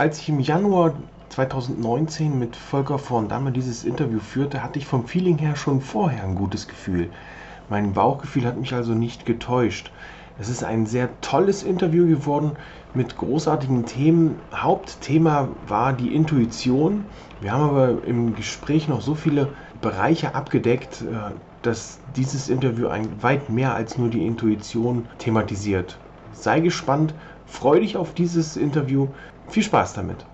[0.00, 0.94] Als ich im Januar
[1.28, 6.24] 2019 mit Volker von Damme dieses Interview führte, hatte ich vom Feeling her schon vorher
[6.24, 7.10] ein gutes Gefühl.
[7.68, 9.90] Mein Bauchgefühl hat mich also nicht getäuscht.
[10.38, 12.52] Es ist ein sehr tolles Interview geworden
[12.94, 14.36] mit großartigen Themen.
[14.54, 17.04] Hauptthema war die Intuition.
[17.42, 19.48] Wir haben aber im Gespräch noch so viele
[19.82, 22.88] Bereiche abgedeckt, äh, dass dieses Interview
[23.20, 25.98] weit mehr als nur die Intuition thematisiert.
[26.32, 27.12] Sei gespannt,
[27.44, 29.08] freu dich auf dieses Interview.
[29.50, 30.24] Viel Spaß damit.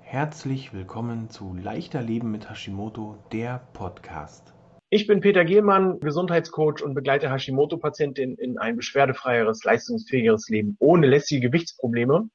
[0.00, 4.54] Herzlich willkommen zu Leichter Leben mit Hashimoto, der Podcast.
[4.90, 11.48] Ich bin Peter Gehlmann, Gesundheitscoach und begleite Hashimoto-Patientinnen in ein beschwerdefreieres, leistungsfähigeres Leben ohne lästige
[11.48, 12.28] Gewichtsprobleme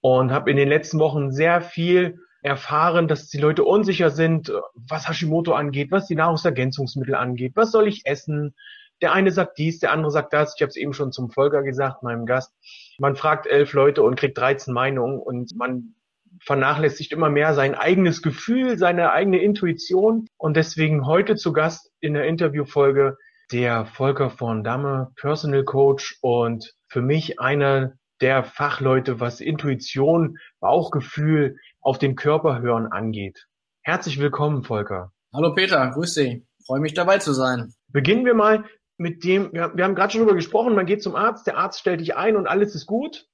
[0.00, 5.06] und habe in den letzten Wochen sehr viel erfahren, dass die Leute unsicher sind, was
[5.06, 8.54] Hashimoto angeht, was die Nahrungsergänzungsmittel angeht, was soll ich essen,
[9.02, 10.54] der eine sagt dies, der andere sagt das.
[10.56, 12.54] Ich habe es eben schon zum Volker gesagt, meinem Gast.
[12.98, 15.94] Man fragt elf Leute und kriegt 13 Meinungen und man
[16.40, 20.26] vernachlässigt immer mehr sein eigenes Gefühl, seine eigene Intuition.
[20.38, 23.18] Und deswegen heute zu Gast in der Interviewfolge
[23.50, 31.58] der Volker von Damme, Personal Coach und für mich einer der Fachleute, was Intuition, Bauchgefühl,
[31.80, 33.46] auf den Körper hören angeht.
[33.82, 35.12] Herzlich willkommen, Volker.
[35.34, 36.42] Hallo Peter, grüß dich.
[36.66, 37.74] Freue mich dabei zu sein.
[37.88, 38.64] Beginnen wir mal
[39.02, 41.80] mit dem, wir, wir haben gerade schon darüber gesprochen, man geht zum Arzt, der Arzt
[41.80, 43.26] stellt dich ein und alles ist gut.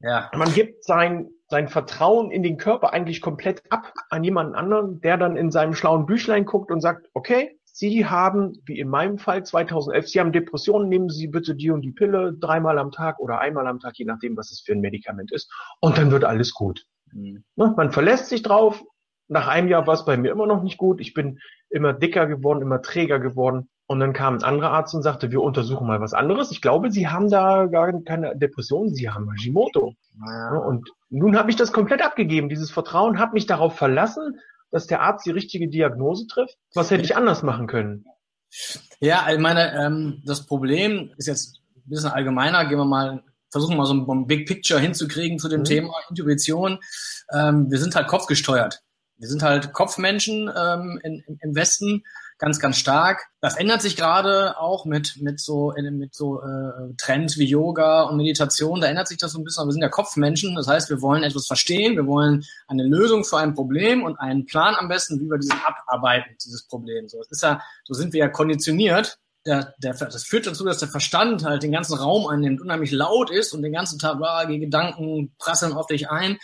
[0.00, 0.30] Ja.
[0.34, 5.16] Man gibt sein, sein Vertrauen in den Körper eigentlich komplett ab an jemanden anderen, der
[5.16, 9.44] dann in seinem schlauen Büchlein guckt und sagt, okay, Sie haben, wie in meinem Fall
[9.44, 13.38] 2011, Sie haben Depressionen, nehmen Sie bitte die und die Pille dreimal am Tag oder
[13.38, 15.52] einmal am Tag, je nachdem, was es für ein Medikament ist.
[15.80, 16.86] Und dann wird alles gut.
[17.12, 17.44] Mhm.
[17.54, 18.82] Ne, man verlässt sich drauf.
[19.28, 21.00] Nach einem Jahr war es bei mir immer noch nicht gut.
[21.00, 21.38] Ich bin
[21.68, 23.68] immer dicker geworden, immer träger geworden.
[23.88, 26.50] Und dann kam ein anderer Arzt und sagte, wir untersuchen mal was anderes.
[26.50, 29.94] Ich glaube, Sie haben da gar keine Depression, Sie haben Hashimoto.
[30.26, 30.58] Ja.
[30.58, 34.40] Und nun habe ich das komplett abgegeben, dieses Vertrauen, habe mich darauf verlassen,
[34.72, 36.56] dass der Arzt die richtige Diagnose trifft.
[36.74, 38.04] Was hätte ich anders machen können?
[39.00, 42.64] Ja, ich meine, ähm, das Problem ist jetzt ein bisschen allgemeiner.
[42.66, 45.64] Gehen wir mal, versuchen mal so ein Big Picture hinzukriegen zu dem mhm.
[45.64, 46.80] Thema Intuition.
[47.32, 48.82] Ähm, wir sind halt kopfgesteuert.
[49.18, 52.02] Wir sind halt Kopfmenschen ähm, in, im Westen
[52.38, 53.26] ganz, ganz stark.
[53.40, 58.16] Das ändert sich gerade auch mit, mit so, mit so äh, Trends wie Yoga und
[58.16, 58.80] Meditation.
[58.80, 59.62] Da ändert sich das so ein bisschen.
[59.62, 60.54] Aber wir sind ja Kopfmenschen.
[60.54, 61.96] Das heißt, wir wollen etwas verstehen.
[61.96, 65.58] Wir wollen eine Lösung für ein Problem und einen Plan am besten, wie wir diesen
[65.64, 67.08] abarbeiten, dieses Problem.
[67.08, 69.18] So, das ist ja, so sind wir ja konditioniert.
[69.46, 73.30] Der, der, das führt dazu, dass der Verstand halt den ganzen Raum einnimmt, unheimlich laut
[73.30, 76.38] ist und den ganzen Tag, ah, die Gedanken prasseln auf dich ein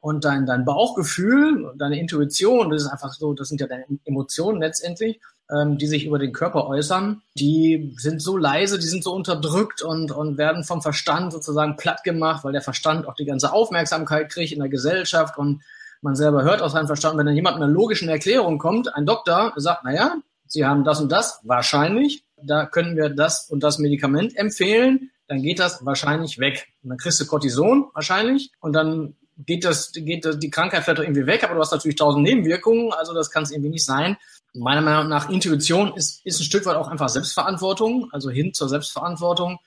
[0.00, 4.60] und dein, dein Bauchgefühl, deine Intuition, das ist einfach so, das sind ja deine Emotionen
[4.60, 5.20] letztendlich,
[5.50, 9.82] ähm, die sich über den Körper äußern, die sind so leise, die sind so unterdrückt
[9.82, 14.30] und, und werden vom Verstand sozusagen platt gemacht, weil der Verstand auch die ganze Aufmerksamkeit
[14.30, 15.62] kriegt in der Gesellschaft und
[16.00, 19.06] man selber hört aus seinem Verstand, wenn dann jemand mit einer logischen Erklärung kommt, ein
[19.06, 20.16] Doktor sagt, na ja,
[20.46, 25.42] Sie haben das und das, wahrscheinlich, da können wir das und das Medikament empfehlen, dann
[25.42, 26.68] geht das wahrscheinlich weg.
[26.82, 31.02] Und dann kriegst du Cortison wahrscheinlich und dann geht das, geht das, die Krankheit vielleicht
[31.02, 34.16] irgendwie weg, aber du hast natürlich tausend Nebenwirkungen, also das kann es irgendwie nicht sein
[34.54, 38.68] meiner Meinung nach Intuition ist, ist ein Stück weit auch einfach Selbstverantwortung, also hin zur
[38.68, 39.58] Selbstverantwortung,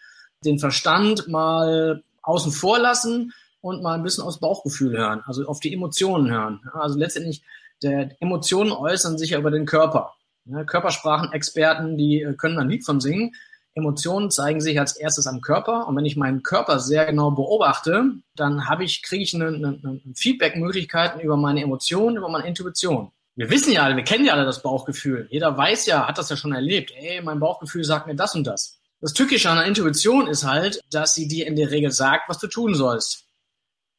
[0.43, 5.59] den Verstand mal außen vor lassen und mal ein bisschen aufs Bauchgefühl hören, also auf
[5.59, 6.61] die Emotionen hören.
[6.73, 7.43] Also letztendlich,
[7.83, 10.13] der Emotionen äußern sich ja über den Körper.
[10.45, 13.35] Ja, Körpersprachenexperten, die äh, können ein Lied von singen.
[13.73, 18.15] Emotionen zeigen sich als erstes am Körper und wenn ich meinen Körper sehr genau beobachte,
[18.35, 23.11] dann habe ich kriege ich eine, eine, eine Feedback-Möglichkeiten über meine Emotionen, über meine Intuition
[23.35, 25.27] wir wissen ja alle, wir kennen ja alle das Bauchgefühl.
[25.31, 26.91] Jeder weiß ja, hat das ja schon erlebt.
[26.95, 28.79] Ey, mein Bauchgefühl sagt mir das und das.
[28.99, 32.37] Das Tückische an der Intuition ist halt, dass sie dir in der Regel sagt, was
[32.39, 33.25] du tun sollst.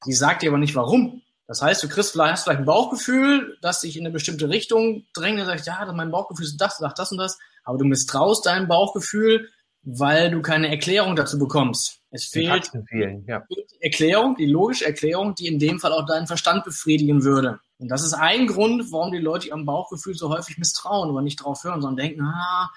[0.05, 1.23] Sie sagt dir aber nicht warum.
[1.49, 5.07] Das heißt, du kriegst vielleicht, hast vielleicht ein Bauchgefühl, das dich in eine bestimmte Richtung
[5.13, 7.39] drängt und sagst, ja, mein Bauchgefühl ist das, sagt das und das.
[7.65, 9.51] Aber du misstraust deinem Bauchgefühl,
[9.83, 12.02] weil du keine Erklärung dazu bekommst.
[12.15, 13.43] Es fehlt fehlen, ja.
[13.51, 17.59] die Erklärung, die logische Erklärung, die in dem Fall auch deinen Verstand befriedigen würde.
[17.79, 21.43] Und das ist ein Grund, warum die Leute ihrem Bauchgefühl so häufig misstrauen oder nicht
[21.43, 22.71] drauf hören, sondern denken, ah,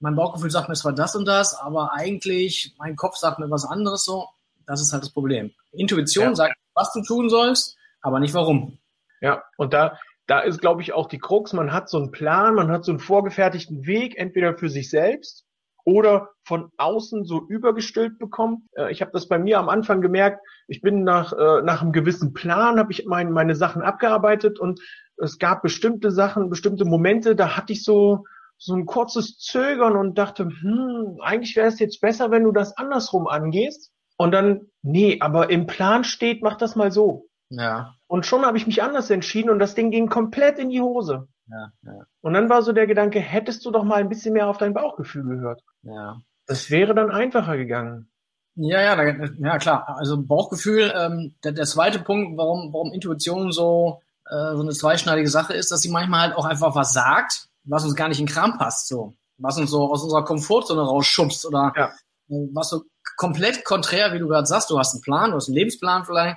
[0.00, 3.64] mein Bauchgefühl sagt mir zwar das und das, aber eigentlich mein Kopf sagt mir was
[3.64, 4.28] anderes so.
[4.66, 5.52] Das ist halt das Problem.
[5.70, 6.34] Intuition ja.
[6.34, 8.78] sagt, was du tun sollst, aber nicht warum.
[9.20, 12.56] Ja, und da, da ist, glaube ich, auch die Krux, man hat so einen Plan,
[12.56, 15.43] man hat so einen vorgefertigten Weg, entweder für sich selbst
[15.84, 18.68] oder von außen so übergestülpt bekommen.
[18.76, 20.40] Äh, ich habe das bei mir am Anfang gemerkt.
[20.66, 24.80] Ich bin nach, äh, nach einem gewissen Plan, habe ich mein, meine Sachen abgearbeitet und
[25.16, 28.24] es gab bestimmte Sachen, bestimmte Momente, da hatte ich so
[28.56, 32.76] so ein kurzes Zögern und dachte, hm, eigentlich wäre es jetzt besser, wenn du das
[32.76, 33.92] andersrum angehst.
[34.16, 37.26] Und dann, nee, aber im Plan steht, mach das mal so.
[37.50, 37.94] Ja.
[38.06, 41.28] Und schon habe ich mich anders entschieden und das Ding ging komplett in die Hose.
[41.46, 42.06] Ja, ja.
[42.22, 44.74] Und dann war so der Gedanke, hättest du doch mal ein bisschen mehr auf dein
[44.74, 45.62] Bauchgefühl gehört.
[45.82, 46.20] Ja.
[46.46, 48.10] Das wäre dann einfacher gegangen.
[48.56, 49.04] Ja, ja, da,
[49.36, 49.96] ja klar.
[49.98, 55.28] Also Bauchgefühl, ähm, der, der zweite Punkt, warum, warum Intuition so, äh, so eine zweischneidige
[55.28, 58.26] Sache ist, dass sie manchmal halt auch einfach was sagt, was uns gar nicht in
[58.26, 59.14] Kram passt, so.
[59.38, 61.86] Was uns so aus unserer Komfortzone rausschubst oder Ja.
[62.28, 62.82] äh, was so
[63.16, 66.36] komplett konträr, wie du gerade sagst, du hast einen Plan, du hast einen Lebensplan vielleicht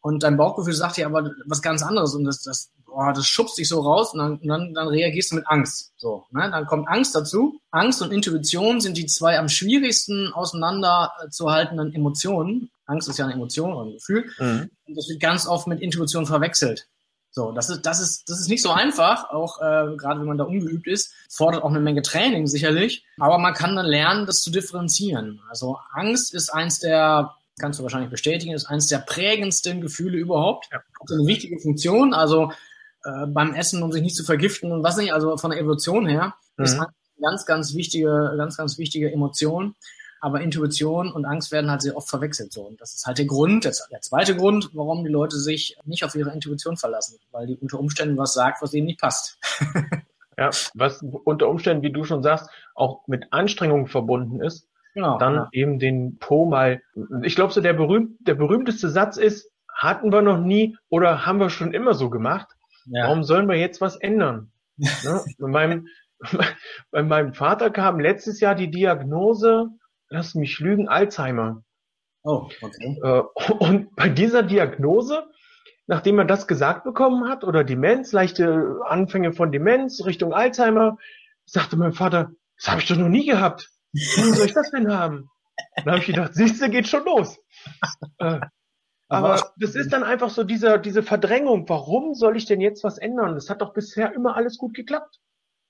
[0.00, 3.58] und dein Bauchgefühl sagt dir aber was ganz anderes und das, das, boah, das schubst
[3.58, 5.92] dich so raus und dann, dann, dann reagierst du mit Angst.
[5.96, 6.48] So, ne?
[6.50, 7.60] Dann kommt Angst dazu.
[7.70, 12.70] Angst und Intuition sind die zwei am schwierigsten auseinander äh, Emotionen.
[12.86, 14.30] Angst ist ja eine Emotion oder ein Gefühl.
[14.38, 14.70] Mhm.
[14.86, 16.86] Und das wird ganz oft mit Intuition verwechselt.
[17.34, 20.36] So, das ist, das ist, das ist nicht so einfach, auch äh, gerade wenn man
[20.36, 24.42] da ungeübt ist, fordert auch eine Menge Training sicherlich, aber man kann dann lernen, das
[24.42, 25.40] zu differenzieren.
[25.48, 30.68] Also Angst ist eins der, kannst du wahrscheinlich bestätigen, ist eins der prägendsten Gefühle überhaupt.
[30.70, 30.80] Ja.
[30.80, 32.52] Hat eine wichtige Funktion, also
[33.04, 36.06] äh, beim Essen, um sich nicht zu vergiften und was nicht, also von der Evolution
[36.06, 36.80] her, ist Mhm.
[36.82, 39.74] Angst eine ganz, ganz wichtige, ganz, ganz wichtige Emotion.
[40.20, 42.52] Aber Intuition und Angst werden halt sehr oft verwechselt.
[42.52, 42.62] So.
[42.62, 46.04] Und das ist halt der Grund, der, der zweite Grund, warum die Leute sich nicht
[46.04, 49.38] auf ihre Intuition verlassen, weil die unter Umständen was sagt, was ihnen nicht passt.
[50.38, 55.18] Ja, was unter Umständen, wie du schon sagst, auch mit Anstrengungen verbunden ist, Genau.
[55.18, 55.48] dann ja.
[55.52, 56.80] eben den Po mal.
[57.22, 61.38] Ich glaube, so der berühmt, der berühmteste Satz ist, hatten wir noch nie oder haben
[61.38, 62.48] wir schon immer so gemacht.
[62.86, 63.04] Ja.
[63.04, 64.52] Warum sollen wir jetzt was ändern?
[64.76, 65.24] ne?
[65.38, 65.88] bei, meinem,
[66.90, 69.68] bei meinem Vater kam letztes Jahr die Diagnose,
[70.08, 71.62] lass mich lügen, Alzheimer.
[72.24, 72.98] Oh, okay.
[73.02, 75.24] Äh, Und bei dieser Diagnose,
[75.86, 80.98] nachdem er das gesagt bekommen hat, oder Demenz, leichte Anfänge von Demenz Richtung Alzheimer,
[81.44, 83.70] sagte mein Vater, das habe ich doch noch nie gehabt.
[84.16, 85.28] Warum soll ich das denn haben?
[85.76, 87.38] Dann habe ich gedacht, siehste, geht schon los.
[88.18, 88.40] Äh,
[89.12, 91.68] Aber das ist dann einfach so diese, diese Verdrängung.
[91.68, 93.34] Warum soll ich denn jetzt was ändern?
[93.34, 95.18] Das hat doch bisher immer alles gut geklappt.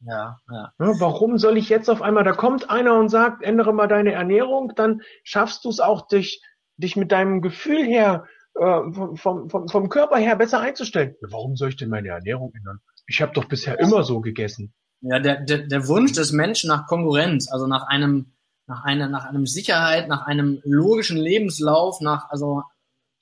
[0.05, 0.73] Ja, ja.
[0.79, 4.73] Warum soll ich jetzt auf einmal, da kommt einer und sagt, ändere mal deine Ernährung,
[4.75, 6.43] dann schaffst du es auch, dich,
[6.77, 11.15] dich mit deinem Gefühl her, äh, vom, vom, vom Körper her besser einzustellen.
[11.23, 12.81] Warum soll ich denn meine Ernährung ändern?
[13.07, 14.75] Ich habe doch bisher immer so gegessen.
[15.01, 18.35] Ja, der, der, der Wunsch des Menschen nach Konkurrenz, also nach einem,
[18.67, 22.63] nach einer, nach einem Sicherheit, nach einem logischen Lebenslauf, nach, also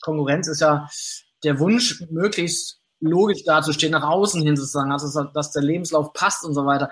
[0.00, 0.88] Konkurrenz ist ja
[1.44, 6.54] der Wunsch, möglichst logisch dazustehen, nach außen hin sozusagen, also dass der Lebenslauf passt und
[6.54, 6.90] so weiter.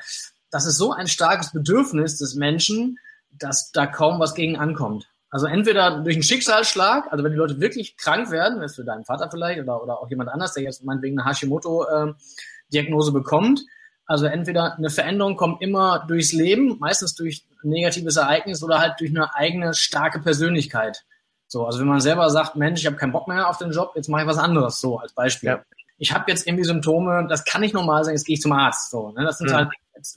[0.50, 2.98] Das ist so ein starkes Bedürfnis des Menschen,
[3.30, 5.08] dass da kaum was gegen ankommt.
[5.30, 8.84] Also entweder durch einen Schicksalsschlag, also wenn die Leute wirklich krank werden, das ist für
[8.84, 13.60] deinen Vater vielleicht oder, oder auch jemand anders, der jetzt meinetwegen eine Hashimoto-Diagnose bekommt,
[14.06, 18.98] also entweder eine Veränderung kommt immer durchs Leben, meistens durch ein negatives Ereignis oder halt
[19.00, 21.04] durch eine eigene starke Persönlichkeit.
[21.48, 23.92] So, also wenn man selber sagt, Mensch, ich habe keinen Bock mehr auf den Job,
[23.96, 25.48] jetzt mache ich was anderes, so als Beispiel.
[25.48, 25.62] Ja.
[25.96, 28.90] Ich habe jetzt irgendwie Symptome, das kann nicht normal sein, jetzt gehe ich zum Arzt.
[28.90, 29.24] So, ne?
[29.24, 29.54] Das sind Mhm.
[29.54, 29.68] halt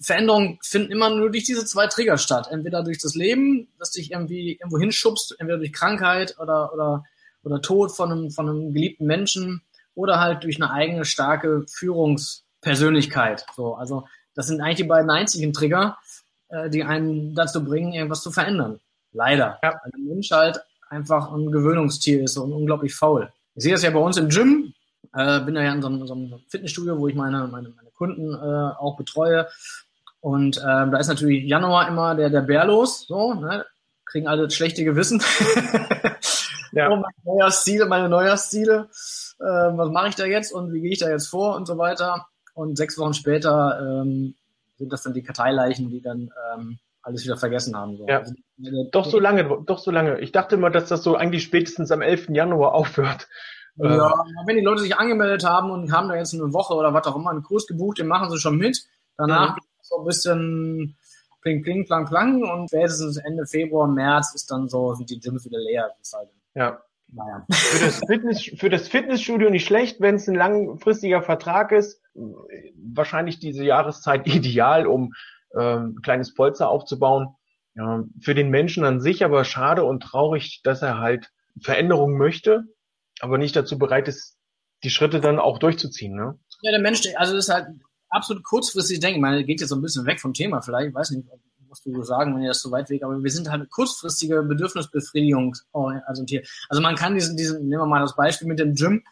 [0.01, 2.47] Veränderungen finden immer nur durch diese zwei Trigger statt.
[2.51, 7.03] Entweder durch das Leben, das dich irgendwie irgendwo hinschubst, entweder durch Krankheit oder, oder,
[7.43, 9.63] oder Tod von einem, von einem geliebten Menschen
[9.95, 13.45] oder halt durch eine eigene starke Führungspersönlichkeit.
[13.55, 15.97] So, also das sind eigentlich die beiden einzigen Trigger,
[16.49, 18.79] äh, die einen dazu bringen, irgendwas zu verändern.
[19.13, 19.59] Leider.
[19.63, 19.71] Ja.
[19.71, 20.61] Weil der Mensch halt
[20.91, 23.31] einfach ein Gewöhnungstier ist und unglaublich faul.
[23.55, 24.73] Ich sehe das ja bei uns im Gym.
[25.13, 27.89] Äh, bin da ja in so einem, so einem Fitnessstudio, wo ich meine, meine, meine
[27.95, 29.47] Kunden äh, auch betreue.
[30.19, 33.65] Und ähm, da ist natürlich Januar immer der, der Bär los, so, ne?
[34.05, 35.21] kriegen alle das schlechte Gewissen.
[36.73, 36.89] Ja.
[36.89, 38.87] oh, meine Neujahrsziele, meine Neujahrsziele.
[39.39, 41.77] Äh, was mache ich da jetzt und wie gehe ich da jetzt vor und so
[41.77, 42.27] weiter.
[42.53, 44.35] Und sechs Wochen später ähm,
[44.77, 47.97] sind das dann die Karteileichen, die dann ähm, alles wieder vergessen haben.
[47.97, 48.07] So.
[48.07, 48.19] Ja.
[48.19, 48.33] Also,
[48.91, 50.19] Doch so lange, doch so lange.
[50.19, 52.29] Ich dachte immer, dass das so eigentlich spätestens am 11.
[52.29, 53.27] Januar aufhört.
[53.77, 54.13] Ja,
[54.45, 57.15] wenn die Leute sich angemeldet haben und haben da jetzt eine Woche oder was auch
[57.15, 58.83] immer einen Kurs gebucht, den machen sie schon mit.
[59.17, 59.61] Danach Mhm.
[59.81, 60.97] so ein bisschen
[61.41, 65.45] pling, pling, plang, plang und spätestens Ende Februar, März ist dann so, sind die Gyms
[65.45, 65.89] wieder leer.
[66.13, 66.81] Halt, Ja.
[67.07, 67.45] naja.
[67.49, 72.01] Für das, Fitness, für das Fitnessstudio nicht schlecht, wenn es ein langfristiger Vertrag ist.
[72.93, 75.13] Wahrscheinlich diese Jahreszeit ideal, um
[75.57, 77.35] ähm, ein kleines Polster aufzubauen.
[78.19, 81.31] Für den Menschen an sich aber schade und traurig, dass er halt
[81.61, 82.65] Veränderungen möchte,
[83.21, 84.37] aber nicht dazu bereit ist,
[84.83, 86.13] die Schritte dann auch durchzuziehen.
[86.13, 86.37] Ne?
[86.63, 87.67] Ja, der Mensch, also das ist halt
[88.09, 89.17] absolut kurzfristig denken.
[89.17, 91.27] Ich meine, geht jetzt so ein bisschen weg vom Thema vielleicht, ich weiß nicht,
[91.69, 95.55] was du sagen, wenn ihr das so weit weg, aber wir sind halt kurzfristige Bedürfnisbefriedigung.
[96.05, 96.43] Also, hier.
[96.69, 99.03] also man kann diesen, diesen, nehmen wir mal das Beispiel mit dem Gym,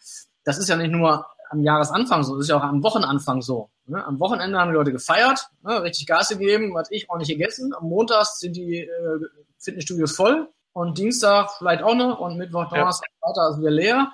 [0.44, 3.70] das ist ja nicht nur am Jahresanfang so, das ist ja auch am Wochenanfang so.
[3.90, 4.06] Ne?
[4.06, 5.82] Am Wochenende haben die Leute gefeiert, ne?
[5.84, 7.74] richtig Gas gegeben, was ich auch nicht gegessen.
[7.74, 9.20] Am Montag sind die äh,
[9.58, 13.28] Fitnessstudios voll und Dienstag vielleicht auch noch und Mittwoch, Donnerstag, ja.
[13.28, 14.12] Freitag ist wieder leer.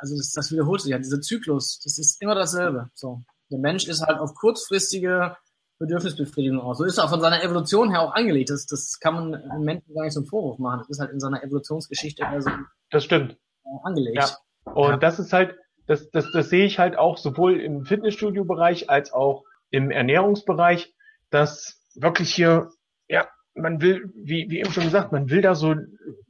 [0.00, 2.90] Also das, das wiederholt sich ja, dieser Zyklus, das ist immer dasselbe.
[2.94, 3.22] So.
[3.50, 5.36] Der Mensch ist halt auf kurzfristige
[5.78, 6.78] Bedürfnisbefriedigung aus.
[6.78, 8.50] So ist er von seiner Evolution her auch angelegt.
[8.50, 10.80] Das, das kann man einem Menschen gar nicht zum Vorwurf machen.
[10.80, 12.50] Das ist halt in seiner Evolutionsgeschichte so
[12.90, 13.36] das stimmt.
[13.84, 14.16] Angelegt.
[14.16, 14.72] Ja.
[14.72, 14.96] Und ja.
[14.96, 15.54] das ist halt,
[15.88, 20.94] das, das, das sehe ich halt auch sowohl im Fitnessstudio-Bereich als auch im Ernährungsbereich,
[21.30, 22.68] dass wirklich hier,
[23.08, 25.74] ja, man will, wie, wie eben schon gesagt, man will da so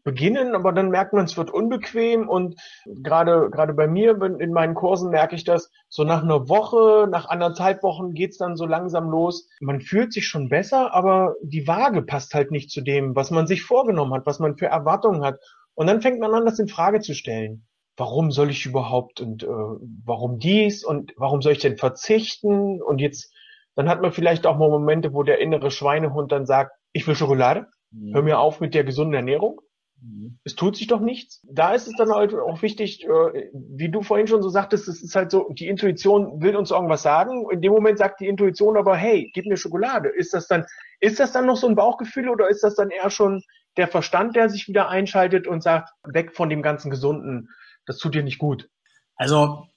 [0.05, 4.75] beginnen, aber dann merkt man, es wird unbequem und gerade gerade bei mir in meinen
[4.75, 9.11] Kursen merke ich das, so nach einer Woche, nach anderthalb Wochen geht's dann so langsam
[9.11, 9.49] los.
[9.61, 13.47] Man fühlt sich schon besser, aber die Waage passt halt nicht zu dem, was man
[13.47, 15.39] sich vorgenommen hat, was man für Erwartungen hat.
[15.75, 17.67] Und dann fängt man an, das in Frage zu stellen.
[17.99, 22.81] Warum soll ich überhaupt und äh, warum dies und warum soll ich denn verzichten?
[22.81, 23.35] Und jetzt,
[23.75, 27.17] dann hat man vielleicht auch mal Momente, wo der innere Schweinehund dann sagt, ich will
[27.17, 28.15] Schokolade, mhm.
[28.15, 29.61] hör mir auf mit der gesunden Ernährung.
[30.01, 30.39] Mhm.
[30.45, 31.45] Es tut sich doch nichts.
[31.51, 35.03] Da ist es dann halt auch wichtig, äh, wie du vorhin schon so sagtest, es
[35.03, 37.47] ist halt so, die Intuition will uns irgendwas sagen.
[37.51, 40.09] In dem Moment sagt die Intuition aber, hey, gib mir Schokolade.
[40.09, 40.67] Ist das dann,
[41.01, 43.43] ist das dann noch so ein Bauchgefühl oder ist das dann eher schon
[43.77, 47.49] der Verstand, der sich wieder einschaltet und sagt, weg von dem ganzen Gesunden,
[47.89, 48.69] das tut dir nicht gut?
[49.17, 49.69] Also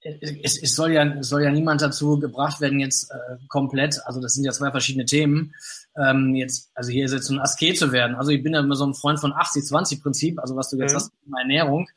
[0.00, 4.34] es, es soll ja soll ja niemand dazu gebracht werden jetzt äh, komplett also das
[4.34, 5.54] sind ja zwei verschiedene Themen
[5.96, 8.76] ähm, jetzt also hier ist jetzt ein Asket zu werden also ich bin ja immer
[8.76, 10.96] so ein Freund von 80-20 Prinzip also was du jetzt mhm.
[10.96, 11.88] hast Ernährung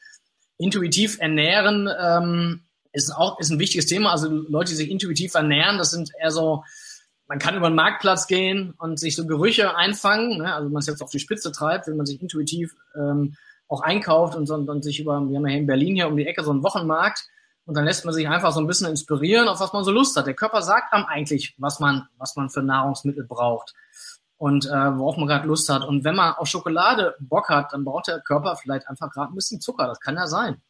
[0.57, 2.61] intuitiv ernähren ähm,
[2.91, 6.31] ist auch ist ein wichtiges Thema also Leute die sich intuitiv ernähren das sind eher
[6.31, 6.63] so
[7.27, 10.55] man kann über den Marktplatz gehen und sich so Gerüche einfangen ne?
[10.55, 13.35] also man es jetzt auf die Spitze treibt wenn man sich intuitiv ähm,
[13.71, 16.17] auch einkauft und, und, und sich über wir haben ja hier in Berlin hier um
[16.17, 17.25] die Ecke so einen Wochenmarkt
[17.65, 20.17] und dann lässt man sich einfach so ein bisschen inspirieren, auf was man so Lust
[20.17, 20.27] hat.
[20.27, 23.73] Der Körper sagt einem eigentlich, was man, was man für Nahrungsmittel braucht
[24.37, 25.85] und äh, worauf man gerade Lust hat.
[25.85, 29.35] Und wenn man auf Schokolade Bock hat, dann braucht der Körper vielleicht einfach gerade ein
[29.35, 29.87] bisschen Zucker.
[29.87, 30.61] Das kann ja sein.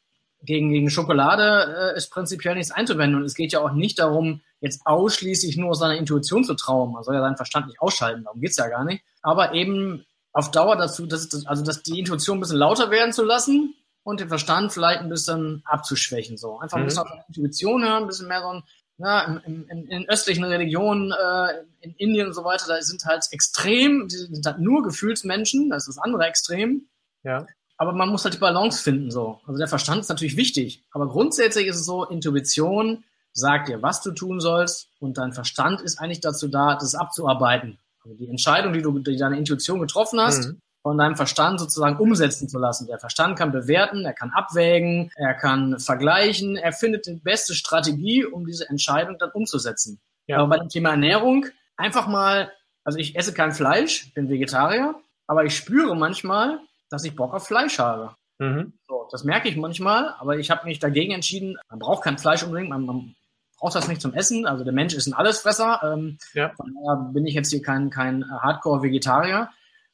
[0.44, 3.20] Gegen, gegen Schokolade äh, ist prinzipiell nichts einzuwenden.
[3.20, 6.92] Und es geht ja auch nicht darum, jetzt ausschließlich nur seiner Intuition zu trauen.
[6.92, 9.04] Man soll ja seinen Verstand nicht ausschalten, darum geht's ja gar nicht.
[9.22, 13.24] Aber eben auf Dauer dazu, dass, also dass die Intuition ein bisschen lauter werden zu
[13.24, 16.38] lassen und den Verstand vielleicht ein bisschen abzuschwächen.
[16.38, 17.10] So einfach ein bisschen mhm.
[17.10, 18.64] auf die Intuition hören, ein bisschen mehr so ein,
[18.98, 23.26] ja, in, in, in östlichen Religionen, äh, in Indien und so weiter, da sind halt
[23.32, 26.88] extrem, die sind halt nur Gefühlsmenschen, das ist das andere Extrem.
[27.24, 27.46] Ja.
[27.78, 29.40] Aber man muss halt die Balance finden, so.
[29.48, 30.84] Also der Verstand ist natürlich wichtig.
[30.92, 35.82] Aber grundsätzlich ist es so, Intuition sagt dir, was du tun sollst und dein Verstand
[35.82, 37.80] ist eigentlich dazu da, das abzuarbeiten.
[38.04, 41.98] Also die Entscheidung, die du, die deine Intuition getroffen hast, mhm von deinem Verstand sozusagen
[41.98, 42.88] umsetzen zu lassen.
[42.88, 48.26] Der Verstand kann bewerten, er kann abwägen, er kann vergleichen, er findet die beste Strategie,
[48.26, 50.00] um diese Entscheidung dann umzusetzen.
[50.28, 50.38] Ja.
[50.38, 51.46] Aber bei dem Thema Ernährung
[51.78, 52.52] einfach mal,
[52.84, 54.96] also ich esse kein Fleisch, bin Vegetarier,
[55.28, 58.16] aber ich spüre manchmal, dass ich Bock auf Fleisch habe.
[58.40, 58.74] Mhm.
[58.88, 62.44] So, das merke ich manchmal, aber ich habe mich dagegen entschieden, man braucht kein Fleisch
[62.44, 63.16] unbedingt, man, man
[63.62, 64.48] braucht das nicht zum Essen.
[64.48, 65.80] Also der Mensch ist ein Allesfresser.
[65.84, 66.52] Ähm, ja.
[66.56, 69.50] Von daher bin ich jetzt hier kein, kein Hardcore-Vegetarier.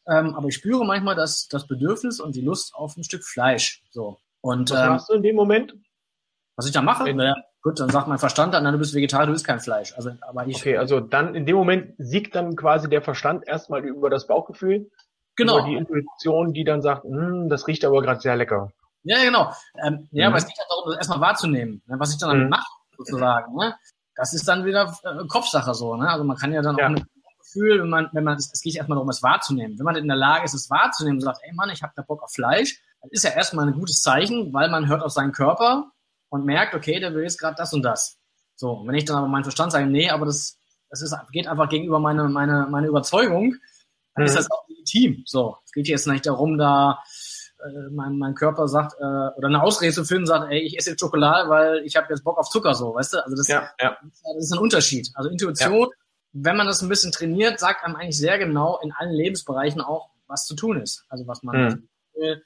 [0.08, 3.84] Ähm, aber ich spüre manchmal das, das Bedürfnis und die Lust auf ein Stück Fleisch.
[3.92, 4.18] So.
[4.40, 5.76] Und, was ähm, machst du in dem Moment?
[6.56, 7.14] Was ich da mache?
[7.14, 9.94] naja, gut, dann sagt mein Verstand dann, du bist Vegetarier, du isst kein Fleisch.
[9.96, 13.84] Also, aber ich, okay, also dann in dem Moment siegt dann quasi der Verstand erstmal
[13.84, 14.90] über das Bauchgefühl.
[15.36, 15.60] Genau.
[15.60, 18.72] Über die Intuition, die dann sagt, hm, das riecht aber gerade sehr lecker.
[19.04, 19.52] Ja, genau.
[19.86, 20.34] Ähm, ja, mhm.
[20.34, 21.82] aber es geht halt darum, das erstmal wahrzunehmen.
[21.86, 22.00] Ne?
[22.00, 22.50] Was ich dann damit mhm.
[22.50, 23.56] mache, sozusagen.
[23.56, 23.76] Ne?
[24.16, 25.96] Das ist dann wieder äh, Kopfsache so.
[25.96, 26.10] Ne?
[26.10, 26.86] Also man kann ja dann ja.
[26.86, 27.06] auch eine
[27.40, 29.78] Gefühl, wenn man, wenn man, es geht erstmal darum, es wahrzunehmen.
[29.78, 32.02] Wenn man in der Lage ist, es wahrzunehmen und sagt, ey Mann, ich habe da
[32.02, 35.32] Bock auf Fleisch, dann ist ja erstmal ein gutes Zeichen, weil man hört auf seinen
[35.32, 35.92] Körper
[36.30, 38.18] und merkt, okay, der will jetzt gerade das und das.
[38.56, 40.58] So, und wenn ich dann aber meinen Verstand sage, nee, aber das,
[40.90, 43.56] das ist, geht einfach gegenüber meine, meine, meine Überzeugung,
[44.16, 44.28] dann mhm.
[44.28, 45.24] ist das auch legitim.
[45.26, 47.00] So, es geht jetzt nicht darum, da
[47.60, 50.92] äh, mein, mein Körper sagt, äh, oder eine Ausrede zu finden, sagt, ey, ich esse
[50.92, 53.24] jetzt Schokolade, weil ich habe jetzt Bock auf Zucker, so, weißt du?
[53.24, 53.98] Also das, ja, ja.
[54.02, 55.10] das ist ein Unterschied.
[55.16, 55.88] Also Intuition ja
[56.44, 60.10] wenn man das ein bisschen trainiert, sagt einem eigentlich sehr genau in allen Lebensbereichen auch,
[60.28, 61.06] was zu tun ist.
[61.10, 61.90] Also was man mhm.
[62.14, 62.44] will,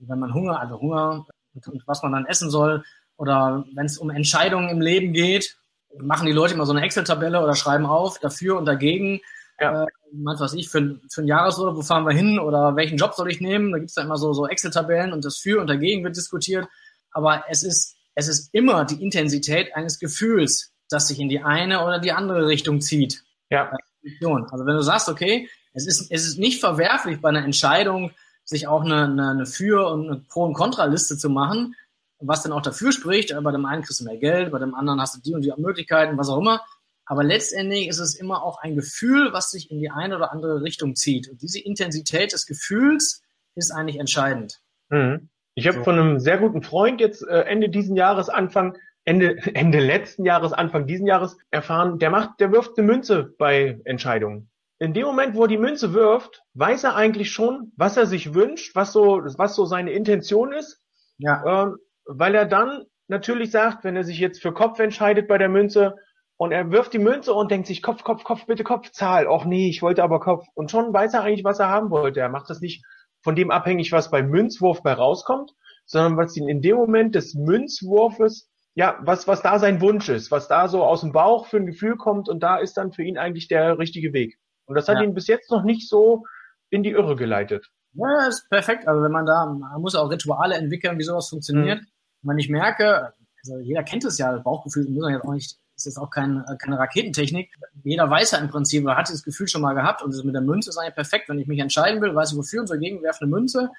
[0.00, 2.84] wenn man Hunger, also Hunger und, und was man dann essen soll.
[3.16, 5.56] Oder wenn es um Entscheidungen im Leben geht,
[5.98, 9.20] machen die Leute immer so eine Excel-Tabelle oder schreiben auf, dafür und dagegen.
[9.62, 9.84] Ja.
[9.84, 13.30] Äh, was ich, für, für ein Jahresurlaub, wo fahren wir hin oder welchen Job soll
[13.30, 13.72] ich nehmen?
[13.72, 16.68] Da gibt es da immer so, so Excel-Tabellen und das für und dagegen wird diskutiert.
[17.12, 21.84] Aber es ist, es ist immer die Intensität eines Gefühls, das sich in die eine
[21.84, 23.22] oder die andere Richtung zieht.
[23.50, 23.72] Ja.
[24.20, 28.10] Also wenn du sagst, okay, es ist, es ist nicht verwerflich bei einer Entscheidung,
[28.44, 31.74] sich auch eine, eine, eine Für- und eine Pro- und Kontraliste zu machen,
[32.18, 33.34] was dann auch dafür spricht.
[33.42, 35.52] Bei dem einen kriegst du mehr Geld, bei dem anderen hast du die und die
[35.56, 36.60] Möglichkeiten, was auch immer.
[37.04, 40.62] Aber letztendlich ist es immer auch ein Gefühl, was sich in die eine oder andere
[40.62, 41.28] Richtung zieht.
[41.28, 43.22] Und diese Intensität des Gefühls
[43.54, 44.60] ist eigentlich entscheidend.
[44.88, 45.28] Mhm.
[45.54, 45.84] Ich habe so.
[45.84, 50.52] von einem sehr guten Freund jetzt äh, Ende diesen Jahres, Anfang, Ende, Ende letzten Jahres,
[50.52, 54.48] Anfang diesen Jahres erfahren, der macht, der wirft eine Münze bei Entscheidungen.
[54.78, 58.34] In dem Moment, wo er die Münze wirft, weiß er eigentlich schon, was er sich
[58.34, 60.80] wünscht, was so, was so seine Intention ist.
[61.18, 61.64] Ja.
[61.64, 65.48] Ähm, weil er dann natürlich sagt, wenn er sich jetzt für Kopf entscheidet bei der
[65.48, 65.94] Münze
[66.42, 69.28] und er wirft die Münze und denkt sich Kopf, Kopf, Kopf, bitte Kopf, Zahl.
[69.28, 70.44] Och nee, ich wollte aber Kopf.
[70.54, 72.18] Und schon weiß er eigentlich, was er haben wollte.
[72.18, 72.84] Er macht das nicht
[73.22, 75.52] von dem abhängig, was beim Münzwurf bei rauskommt,
[75.86, 80.32] sondern was ihn in dem Moment des Münzwurfes, ja, was, was da sein Wunsch ist,
[80.32, 83.04] was da so aus dem Bauch für ein Gefühl kommt und da ist dann für
[83.04, 84.36] ihn eigentlich der richtige Weg.
[84.66, 85.04] Und das hat ja.
[85.04, 86.24] ihn bis jetzt noch nicht so
[86.70, 87.70] in die Irre geleitet.
[87.92, 88.88] Ja, ist perfekt.
[88.88, 91.82] Also wenn man da, man muss auch Rituale entwickeln, wie sowas funktioniert.
[91.82, 91.86] Mhm.
[92.28, 93.12] Wenn ich merke,
[93.44, 96.44] also jeder kennt es ja, Bauchgefühl muss man jetzt auch nicht, ist jetzt auch kein,
[96.58, 97.50] keine Raketentechnik.
[97.82, 100.34] Jeder weiß ja im Prinzip, oder hat dieses Gefühl schon mal gehabt und das mit
[100.34, 101.28] der Münze ist eigentlich perfekt.
[101.28, 103.70] Wenn ich mich entscheiden will, weiß ich wofür und so gegen, werfe eine Münze,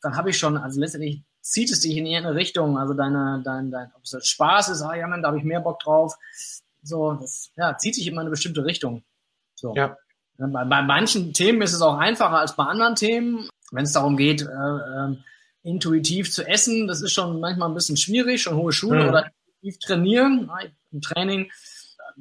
[0.00, 3.70] dann habe ich schon, also letztendlich zieht es dich in irgendeine Richtung, also deine, dein,
[3.70, 6.16] dein, ob es Spaß ist, ah ja, da habe ich mehr Bock drauf.
[6.82, 9.02] So, das, ja, zieht sich immer in eine bestimmte Richtung.
[9.54, 9.74] So.
[9.74, 9.96] Ja.
[10.36, 13.48] Bei, bei manchen Themen ist es auch einfacher als bei anderen Themen.
[13.72, 15.16] Wenn es darum geht, äh, äh,
[15.62, 19.08] intuitiv zu essen, das ist schon manchmal ein bisschen schwierig, schon hohe Schule mhm.
[19.08, 20.50] oder intuitiv trainieren.
[20.92, 21.50] Im Training,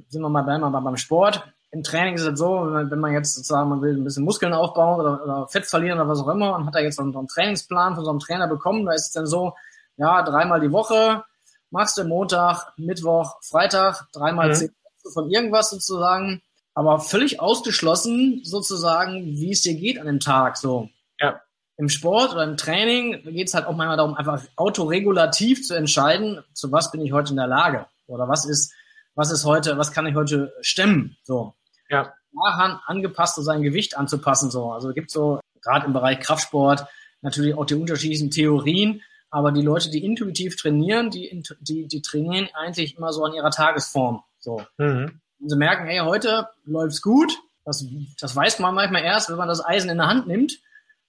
[0.10, 1.44] sind wir mal, bleiben wir mal beim Sport.
[1.72, 5.00] Im Training ist es so, wenn man jetzt sozusagen, man will ein bisschen Muskeln aufbauen
[5.00, 7.96] oder, oder Fett verlieren oder was auch immer und hat da jetzt so einen Trainingsplan
[7.96, 9.54] von so einem Trainer bekommen, da ist es dann so,
[9.98, 11.24] ja, dreimal die Woche
[11.70, 14.54] machst du Montag, Mittwoch, Freitag, dreimal mhm.
[14.54, 14.76] zehn
[15.14, 16.42] von irgendwas sozusagen
[16.78, 20.58] aber völlig ausgeschlossen sozusagen, wie es dir geht an dem Tag.
[20.58, 20.90] So.
[21.20, 21.42] Ja.
[21.76, 26.44] Im Sport oder im Training geht es halt auch manchmal darum, einfach autoregulativ zu entscheiden,
[26.54, 28.74] zu was bin ich heute in der Lage oder was ist,
[29.16, 31.18] was ist heute, was kann ich heute stemmen.
[31.24, 31.56] So.
[31.90, 32.14] Ja.
[32.34, 34.52] Daran angepasst, sein Gewicht anzupassen.
[34.52, 34.72] So.
[34.72, 36.86] Also es gibt so, gerade im Bereich Kraftsport,
[37.22, 42.48] natürlich auch die unterschiedlichen Theorien, aber die Leute, die intuitiv trainieren, die, die, die trainieren
[42.54, 44.24] eigentlich immer so an ihrer Tagesform.
[44.40, 44.62] So.
[44.78, 45.20] Mhm.
[45.40, 47.34] Und sie merken, hey, heute läuft's gut.
[47.66, 47.86] Das,
[48.20, 50.60] das weiß man manchmal erst, wenn man das Eisen in der Hand nimmt.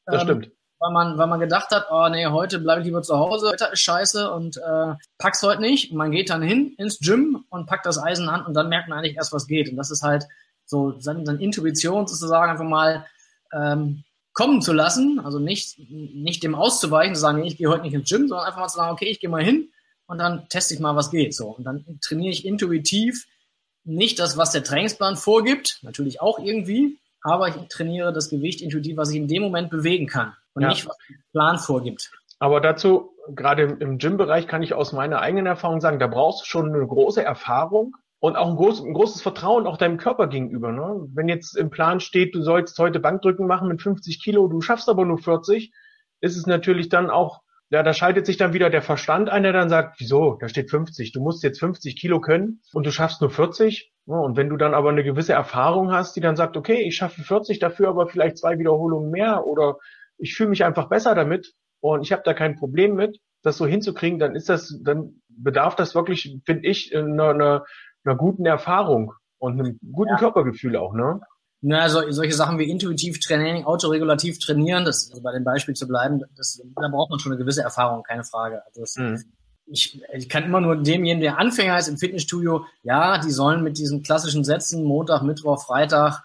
[0.07, 0.58] Das ähm, stimmt.
[0.81, 3.73] Weil man, weil man gedacht hat, oh nee, heute bleibe ich lieber zu Hause, Wetter
[3.73, 5.93] ist scheiße und äh, pack's heute nicht.
[5.93, 8.99] Man geht dann hin ins Gym und packt das Eisen Hand und dann merkt man
[8.99, 9.69] eigentlich erst, was geht.
[9.71, 10.27] Und das ist halt
[10.65, 13.07] so seine, seine Intuition sozusagen einfach mal
[13.53, 17.83] ähm, kommen zu lassen, also nicht, nicht dem auszuweichen, zu sagen, nee, ich gehe heute
[17.83, 19.71] nicht ins Gym, sondern einfach mal zu sagen, okay, ich gehe mal hin
[20.07, 21.35] und dann teste ich mal, was geht.
[21.35, 21.49] So.
[21.49, 23.27] Und dann trainiere ich intuitiv
[23.83, 28.97] nicht das, was der Trainingsplan vorgibt, natürlich auch irgendwie, aber ich trainiere das Gewicht intuitiv,
[28.97, 30.69] was ich in dem Moment bewegen kann und ja.
[30.69, 32.11] nicht, was der Plan vorgibt.
[32.39, 36.47] Aber dazu, gerade im Gym-Bereich, kann ich aus meiner eigenen Erfahrung sagen, da brauchst du
[36.47, 40.73] schon eine große Erfahrung und auch ein, groß, ein großes Vertrauen auch deinem Körper gegenüber.
[40.73, 41.09] Ne?
[41.15, 44.89] Wenn jetzt im Plan steht, du sollst heute Bankdrücken machen mit 50 Kilo, du schaffst
[44.89, 45.73] aber nur 40,
[46.21, 49.53] ist es natürlich dann auch ja, da schaltet sich dann wieder der Verstand ein, der
[49.53, 53.21] dann sagt, wieso, da steht 50, du musst jetzt 50 Kilo können und du schaffst
[53.21, 53.93] nur 40.
[54.07, 57.23] Und wenn du dann aber eine gewisse Erfahrung hast, die dann sagt, okay, ich schaffe
[57.23, 59.77] 40, dafür aber vielleicht zwei Wiederholungen mehr oder
[60.19, 63.67] ich fühle mich einfach besser damit und ich habe da kein Problem mit, das so
[63.67, 67.65] hinzukriegen, dann ist das, dann bedarf das wirklich, finde ich, einer, einer,
[68.05, 70.19] einer guten Erfahrung und einem guten ja.
[70.19, 71.21] Körpergefühl auch, ne?
[71.61, 75.89] Na, so, solche Sachen wie intuitiv Training, autoregulativ trainieren, das, also bei dem Beispiel zu
[75.89, 78.65] bleiben, das, da braucht man schon eine gewisse Erfahrung, keine Frage.
[78.67, 79.25] Also das, mhm.
[79.67, 83.77] ich, ich kann immer nur demjenigen, der Anfänger ist im Fitnessstudio, ja, die sollen mit
[83.79, 86.23] diesen klassischen Sätzen Montag, Mittwoch, Freitag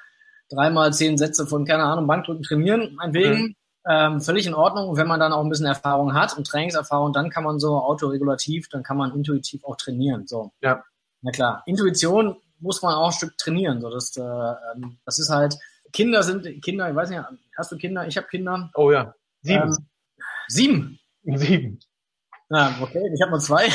[0.49, 3.41] dreimal zehn Sätze von, keine Ahnung, Bankdrücken trainieren, meinetwegen.
[3.41, 3.55] Mhm.
[3.87, 4.95] Ähm, völlig in Ordnung.
[4.95, 8.69] wenn man dann auch ein bisschen Erfahrung hat und Trainingserfahrung, dann kann man so autoregulativ,
[8.69, 10.25] dann kann man intuitiv auch trainieren.
[10.25, 10.51] So.
[10.61, 10.83] Ja.
[11.21, 11.63] Na klar.
[11.65, 13.81] Intuition muss man auch ein Stück trainieren.
[13.81, 15.57] So, das, äh, ähm, das ist halt,
[15.91, 17.21] Kinder sind, Kinder, ich weiß nicht,
[17.57, 18.07] hast du Kinder?
[18.07, 18.71] Ich habe Kinder.
[18.75, 19.13] Oh ja.
[19.41, 19.63] Sieben.
[19.63, 19.77] Ähm,
[20.47, 20.99] sieben.
[21.25, 21.79] Sieben.
[22.49, 23.65] Ja, okay, ich habe nur zwei.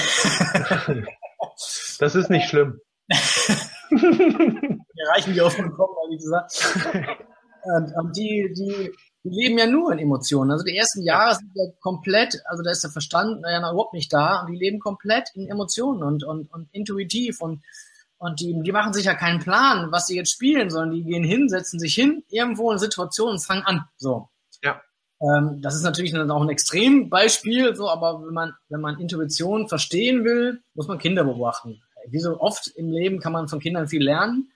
[1.98, 2.80] das ist nicht schlimm.
[3.90, 6.52] Wir reichen die auf den Kopf, wie gesagt.
[7.64, 8.92] Und, und die, die,
[9.28, 10.50] die leben ja nur in Emotionen.
[10.50, 14.12] Also die ersten Jahre sind ja komplett, also da ist der Verstand ja überhaupt nicht
[14.12, 17.62] da und die leben komplett in Emotionen und, und, und intuitiv und
[18.20, 21.22] und die, die machen sich ja keinen Plan, was sie jetzt spielen, sondern die gehen
[21.22, 23.84] hin, setzen sich hin, irgendwo in Situation und fangen an.
[23.96, 24.28] So.
[24.62, 24.82] Ja.
[25.20, 29.68] Ähm, das ist natürlich dann auch ein Extrembeispiel, so, aber wenn man, wenn man Intuition
[29.68, 31.80] verstehen will, muss man Kinder beobachten.
[32.08, 34.50] Wie so oft im Leben kann man von Kindern viel lernen,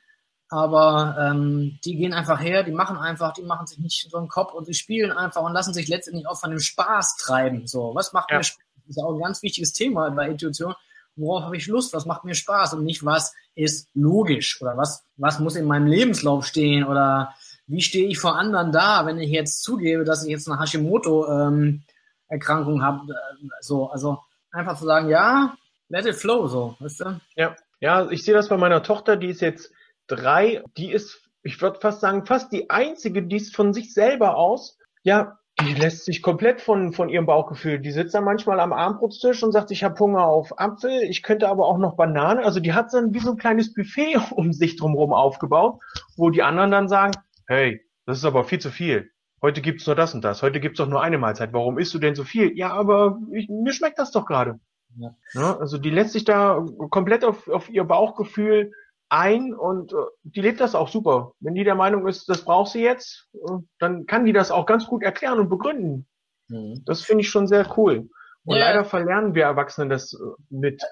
[0.53, 4.29] aber ähm, die gehen einfach her, die machen einfach, die machen sich nicht so einen
[4.29, 7.67] Kopf und sie spielen einfach und lassen sich letztendlich auch von dem Spaß treiben.
[7.67, 8.37] So, was macht ja.
[8.37, 8.63] mir Spaß?
[8.77, 10.75] Das ist ja auch ein ganz wichtiges Thema bei Intuition.
[11.17, 15.07] worauf habe ich Lust, was macht mir Spaß und nicht, was ist logisch oder was,
[15.17, 17.33] was muss in meinem Lebenslauf stehen oder
[17.67, 22.75] wie stehe ich vor anderen da, wenn ich jetzt zugebe, dass ich jetzt eine Hashimoto-Erkrankung
[22.75, 23.11] ähm, habe.
[23.11, 24.19] Äh, so, also
[24.51, 25.57] einfach zu sagen, ja,
[25.89, 27.19] let it flow, so, weißt du?
[27.37, 29.73] Ja, ja, ich sehe das bei meiner Tochter, die ist jetzt
[30.07, 34.37] drei, die ist, ich würde fast sagen, fast die einzige, die es von sich selber
[34.37, 37.79] aus, ja, die lässt sich komplett von, von ihrem Bauchgefühl.
[37.79, 41.49] Die sitzt dann manchmal am Abendbrotstisch und sagt, ich habe Hunger auf Apfel, ich könnte
[41.49, 42.45] aber auch noch Banane.
[42.45, 45.81] Also die hat dann wie so ein kleines Buffet um sich drumherum aufgebaut,
[46.17, 47.13] wo die anderen dann sagen,
[47.47, 49.11] hey, das ist aber viel zu viel.
[49.41, 50.43] Heute gibt's nur das und das.
[50.43, 51.53] Heute gibt's doch nur eine Mahlzeit.
[51.53, 52.57] Warum isst du denn so viel?
[52.57, 54.61] Ja, aber ich, mir schmeckt das doch gerade.
[54.97, 55.17] Ja.
[55.35, 55.59] ja.
[55.59, 58.73] also die lässt sich da komplett auf, auf ihr Bauchgefühl
[59.13, 61.33] ein und äh, die lebt das auch super.
[61.41, 64.65] Wenn die der Meinung ist, das braucht sie jetzt, äh, dann kann die das auch
[64.65, 66.07] ganz gut erklären und begründen.
[66.49, 66.83] Mhm.
[66.87, 68.09] Das finde ich schon sehr cool.
[68.45, 68.67] Und ja.
[68.67, 70.83] leider verlernen wir Erwachsene das äh, mit.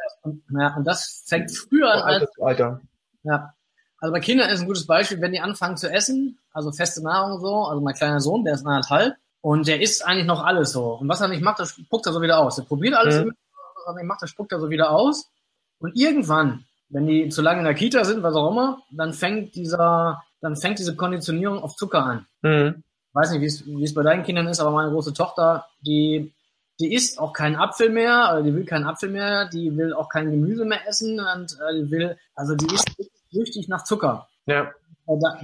[0.50, 2.02] Ja, und das fängt früher an.
[2.02, 2.80] Alter zu Alter.
[3.22, 3.54] Ja.
[3.98, 7.40] Also bei Kindern ist ein gutes Beispiel, wenn die anfangen zu essen, also feste Nahrung
[7.40, 10.94] so, also mein kleiner Sohn, der ist anderthalb, und der isst eigentlich noch alles so.
[10.94, 12.58] Und was er nicht macht, das spuckt er so wieder aus.
[12.58, 13.32] Er probiert alles, mhm.
[13.74, 15.30] was er nicht macht, das spuckt er so wieder aus.
[15.78, 19.54] Und irgendwann wenn die zu lange in der Kita sind, was auch immer, dann fängt
[19.54, 22.26] dieser, dann fängt diese Konditionierung auf Zucker an.
[22.42, 22.82] Mhm.
[23.12, 26.32] Weiß nicht, wie es, wie es bei deinen Kindern ist, aber meine große Tochter, die,
[26.78, 30.08] die isst auch keinen Apfel mehr, also die will keinen Apfel mehr, die will auch
[30.08, 32.90] kein Gemüse mehr essen und äh, will, also die isst
[33.30, 34.28] süchtig nach Zucker.
[34.46, 34.70] Ja.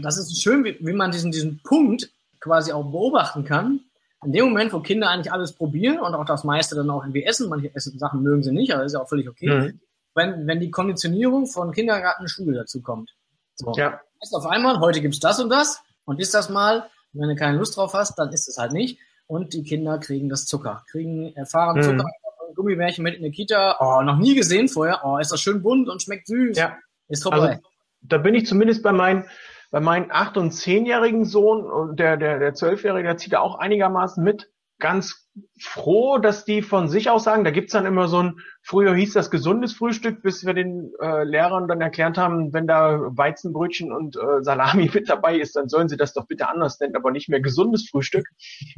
[0.00, 3.80] Das ist schön, wie, wie man diesen, diesen Punkt quasi auch beobachten kann.
[4.24, 7.24] In dem Moment, wo Kinder eigentlich alles probieren und auch das meiste dann auch irgendwie
[7.24, 9.48] essen, manche essen Sachen mögen sie nicht, aber ist ja auch völlig okay.
[9.48, 9.80] Mhm
[10.16, 13.14] wenn, wenn die Konditionierung von Kindergarten Schule dazu kommt.
[13.54, 13.72] So.
[13.76, 14.00] Ja.
[14.20, 17.58] Ist auf einmal, heute gibt's das und das und ist das mal, wenn du keine
[17.58, 18.98] Lust drauf hast, dann ist es halt nicht.
[19.26, 21.82] Und die Kinder kriegen das Zucker, kriegen, erfahren mhm.
[21.82, 22.06] Zucker,
[22.54, 25.88] Gummibärchen mit in der Kita, oh, noch nie gesehen vorher, oh, ist das schön bunt
[25.88, 26.56] und schmeckt süß.
[26.56, 26.76] Ja.
[27.08, 27.48] Ist vorbei.
[27.48, 27.60] Also,
[28.00, 29.26] da bin ich zumindest bei meinen,
[29.70, 33.58] bei meinen acht- und zehnjährigen Sohn und der, der, der zwölfjährige, der zieht da auch
[33.58, 35.25] einigermaßen mit ganz
[35.60, 39.12] froh, dass die von sich aus sagen, da gibt's dann immer so ein, früher hieß
[39.12, 44.16] das gesundes Frühstück, bis wir den äh, Lehrern dann erklärt haben, wenn da Weizenbrötchen und
[44.16, 47.28] äh, Salami mit dabei ist, dann sollen sie das doch bitte anders nennen, aber nicht
[47.28, 48.26] mehr gesundes Frühstück,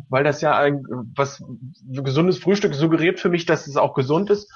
[0.08, 0.82] weil das ja ein,
[1.16, 1.42] was
[1.86, 4.50] gesundes Frühstück suggeriert für mich, dass es auch gesund ist.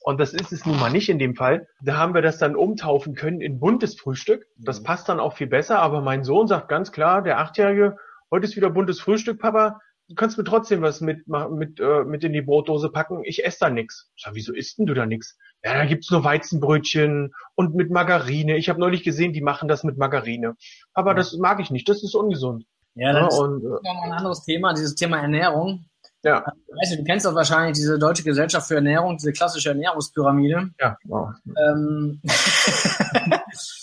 [0.00, 1.66] Und das ist es nun mal nicht in dem Fall.
[1.82, 4.46] Da haben wir das dann umtaufen können in buntes Frühstück.
[4.56, 4.84] Das mhm.
[4.84, 5.80] passt dann auch viel besser.
[5.80, 7.96] Aber mein Sohn sagt ganz klar, der Achtjährige,
[8.30, 12.24] heute ist wieder buntes Frühstück, Papa du kannst mir trotzdem was mit, mit, äh, mit
[12.24, 13.22] in die Brotdose packen.
[13.24, 14.10] Ich esse da nix.
[14.16, 15.36] Ich sag, wieso isst denn du da nix?
[15.64, 18.56] Ja, da gibt's nur Weizenbrötchen und mit Margarine.
[18.56, 20.56] Ich habe neulich gesehen, die machen das mit Margarine.
[20.94, 21.16] Aber ja.
[21.16, 21.88] das mag ich nicht.
[21.88, 22.64] Das ist ungesund.
[22.94, 25.84] Ja, das ja, und, ist nochmal ein anderes Thema, dieses Thema Ernährung.
[26.24, 26.44] Ja.
[26.80, 30.70] Weißt du, du kennst doch wahrscheinlich diese Deutsche Gesellschaft für Ernährung, diese klassische Ernährungspyramide.
[30.80, 30.98] Ja.
[31.04, 31.30] Wow.
[31.46, 32.20] Ähm,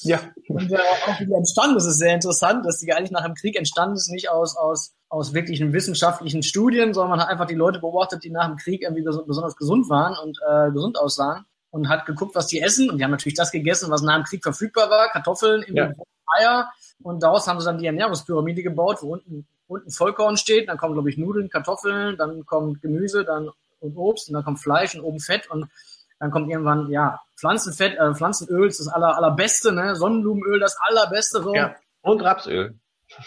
[0.01, 0.19] ja.
[0.49, 3.35] Und äh, auch wie die entstanden ist, ist sehr interessant, dass die eigentlich nach dem
[3.35, 7.55] Krieg entstanden ist, nicht aus, aus, aus wirklichen wissenschaftlichen Studien, sondern man hat einfach die
[7.55, 11.87] Leute beobachtet, die nach dem Krieg irgendwie besonders gesund waren und äh, gesund aussahen und
[11.89, 12.89] hat geguckt, was die essen.
[12.89, 15.91] Und die haben natürlich das gegessen, was nach dem Krieg verfügbar war, Kartoffeln, ja.
[16.37, 16.69] Eier.
[17.01, 20.93] Und daraus haben sie dann die Ernährungspyramide gebaut, wo unten unten Vollkorn steht, dann kommen,
[20.93, 23.49] glaube ich, Nudeln, Kartoffeln, dann kommt Gemüse, dann
[23.79, 25.69] und Obst und dann kommt Fleisch und oben Fett und
[26.19, 29.95] dann kommt irgendwann, ja, Pflanzenfett, äh, Pflanzenöl ist das aller, allerbeste, ne?
[29.95, 31.41] Sonnenblumenöl das allerbeste.
[31.41, 31.53] So.
[31.53, 32.79] Ja, und Rapsöl.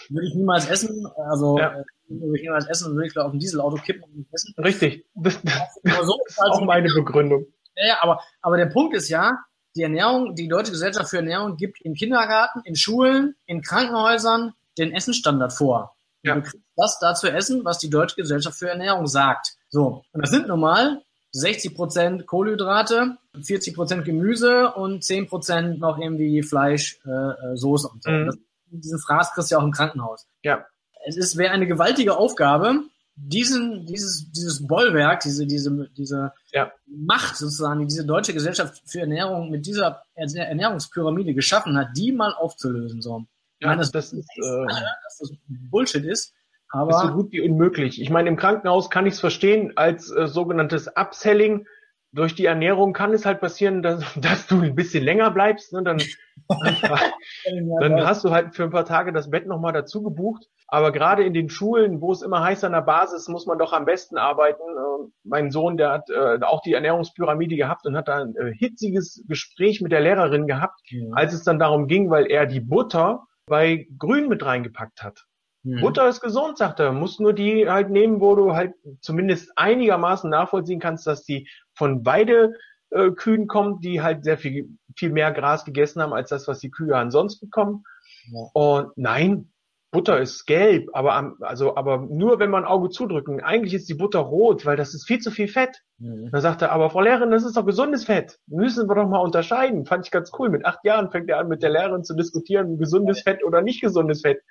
[0.09, 1.07] Würde ich niemals essen.
[1.29, 1.71] Also ja.
[1.71, 4.53] äh, würde ich niemals essen, würde ich glaube auf ein Dieselauto kippen und nicht essen.
[4.57, 5.05] Richtig.
[5.15, 7.45] Das, das so ist halt auch meine Begründung.
[7.75, 9.37] Ja, ja, aber, aber der Punkt ist ja,
[9.75, 14.91] die Ernährung, die Deutsche Gesellschaft für Ernährung gibt im Kindergarten, in Schulen, in Krankenhäusern den
[14.91, 15.95] Essensstandard vor.
[16.23, 16.35] Ja.
[16.35, 19.55] Du kriegst das da zu essen, was die Deutsche Gesellschaft für Ernährung sagt.
[19.69, 20.03] So.
[20.11, 21.01] Und das sind normal
[21.31, 27.87] 60 Prozent Kohlenhydrate, 40 Prozent Gemüse und 10 Prozent noch irgendwie Fleisch, äh, äh Soße
[27.87, 28.11] und so.
[28.11, 28.25] Mhm.
[28.25, 28.37] Das,
[28.71, 30.27] diesen Fraß kriegst du ja auch im Krankenhaus.
[30.43, 30.65] Ja.
[31.05, 32.83] Es ist, wäre eine gewaltige Aufgabe,
[33.15, 36.71] diesen, dieses, dieses Bollwerk, diese, diese, diese ja.
[36.85, 42.33] Macht sozusagen, die diese deutsche Gesellschaft für Ernährung mit dieser Ernährungspyramide geschaffen hat, die mal
[42.33, 43.25] aufzulösen, so.
[43.59, 44.65] Ja, meine, das, das ist, äh,
[45.03, 46.33] dass das Bullshit ist.
[46.71, 48.01] Aber ist so gut wie unmöglich.
[48.01, 51.65] Ich meine, im Krankenhaus kann ich es verstehen als äh, sogenanntes Upselling.
[52.11, 55.73] Durch die Ernährung kann es halt passieren, dass, dass du ein bisschen länger bleibst.
[55.73, 55.83] Ne?
[55.83, 56.01] Dann,
[57.79, 60.45] dann hast du halt für ein paar Tage das Bett nochmal dazu gebucht.
[60.67, 63.73] Aber gerade in den Schulen, wo es immer heißt an der Basis, muss man doch
[63.73, 64.61] am besten arbeiten.
[64.61, 68.53] Äh, mein Sohn, der hat äh, auch die Ernährungspyramide gehabt und hat da ein äh,
[68.53, 71.13] hitziges Gespräch mit der Lehrerin gehabt, mhm.
[71.13, 75.25] als es dann darum ging, weil er die Butter bei Grün mit reingepackt hat.
[75.63, 75.81] Mhm.
[75.81, 76.93] Butter ist gesund, sagt er.
[76.93, 82.05] Musst nur die halt nehmen, wo du halt zumindest einigermaßen nachvollziehen kannst, dass die von
[82.05, 82.53] Weide
[82.91, 86.59] äh, Kühen kommt, die halt sehr viel, viel mehr Gras gegessen haben als das, was
[86.59, 87.83] die Kühe ansonsten bekommen.
[88.31, 88.47] Ja.
[88.53, 89.51] Und nein,
[89.91, 93.41] Butter ist gelb, aber am, also aber nur wenn man ein Auge zudrücken.
[93.41, 95.81] Eigentlich ist die Butter rot, weil das ist viel zu viel Fett.
[95.97, 96.29] Mhm.
[96.31, 98.37] Dann sagt er, aber Frau Lehrerin, das ist doch gesundes Fett.
[98.45, 99.85] Müssen wir doch mal unterscheiden.
[99.85, 100.49] Fand ich ganz cool.
[100.49, 103.81] Mit acht Jahren fängt er an, mit der Lehrerin zu diskutieren, gesundes Fett oder nicht
[103.81, 104.41] gesundes Fett.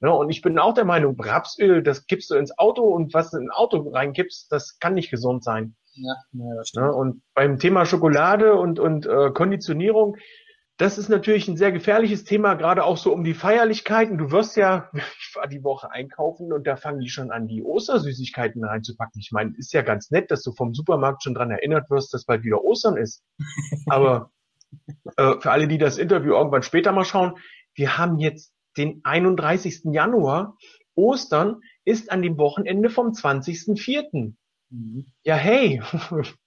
[0.00, 3.32] Ja, und ich bin auch der Meinung, Rapsöl, das gibst du ins Auto und was
[3.32, 5.76] in ein Auto reingibst, das kann nicht gesund sein.
[5.94, 6.62] Ja, ja.
[6.74, 10.16] Ja, und beim Thema Schokolade und, und äh, Konditionierung,
[10.76, 14.18] das ist natürlich ein sehr gefährliches Thema, gerade auch so um die Feierlichkeiten.
[14.18, 17.62] Du wirst ja, ich war die Woche einkaufen und da fangen die schon an, die
[17.62, 19.20] Ostersüßigkeiten reinzupacken.
[19.20, 22.24] Ich meine, ist ja ganz nett, dass du vom Supermarkt schon dran erinnert wirst, dass
[22.24, 23.22] bald wieder Ostern ist.
[23.88, 24.32] Aber
[25.16, 27.38] äh, für alle, die das Interview irgendwann später mal schauen,
[27.74, 29.82] wir haben jetzt den 31.
[29.92, 30.56] Januar.
[30.96, 34.34] Ostern ist an dem Wochenende vom 20.04.
[34.70, 35.06] Mhm.
[35.22, 35.82] Ja, hey,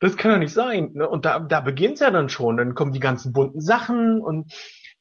[0.00, 0.92] das kann ja nicht sein.
[0.94, 1.08] Ne?
[1.08, 2.56] Und da, da beginnt's ja dann schon.
[2.56, 4.52] Dann kommen die ganzen bunten Sachen und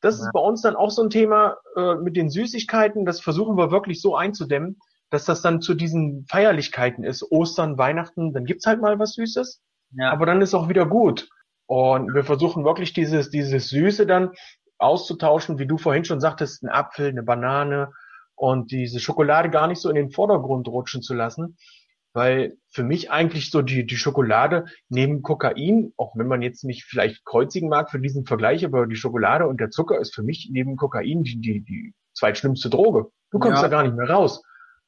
[0.01, 0.25] das ja.
[0.25, 3.05] ist bei uns dann auch so ein Thema äh, mit den Süßigkeiten.
[3.05, 4.77] Das versuchen wir wirklich so einzudämmen,
[5.09, 7.23] dass das dann zu diesen Feierlichkeiten ist.
[7.31, 9.61] Ostern, Weihnachten, dann gibt's halt mal was Süßes.
[9.97, 10.11] Ja.
[10.11, 11.29] Aber dann ist auch wieder gut.
[11.67, 14.31] Und wir versuchen wirklich dieses, dieses Süße dann
[14.77, 17.91] auszutauschen, wie du vorhin schon sagtest, ein Apfel, eine Banane
[18.35, 21.57] und diese Schokolade gar nicht so in den Vordergrund rutschen zu lassen.
[22.15, 26.85] Weil für mich eigentlich so die, die Schokolade neben Kokain, auch wenn man jetzt nicht
[26.85, 30.49] vielleicht kreuzigen mag für diesen Vergleich, aber die Schokolade und der Zucker ist für mich
[30.49, 33.11] neben Kokain die, die, die zweitschlimmste Droge.
[33.31, 33.63] Du kommst ja.
[33.63, 34.41] da gar nicht mehr raus.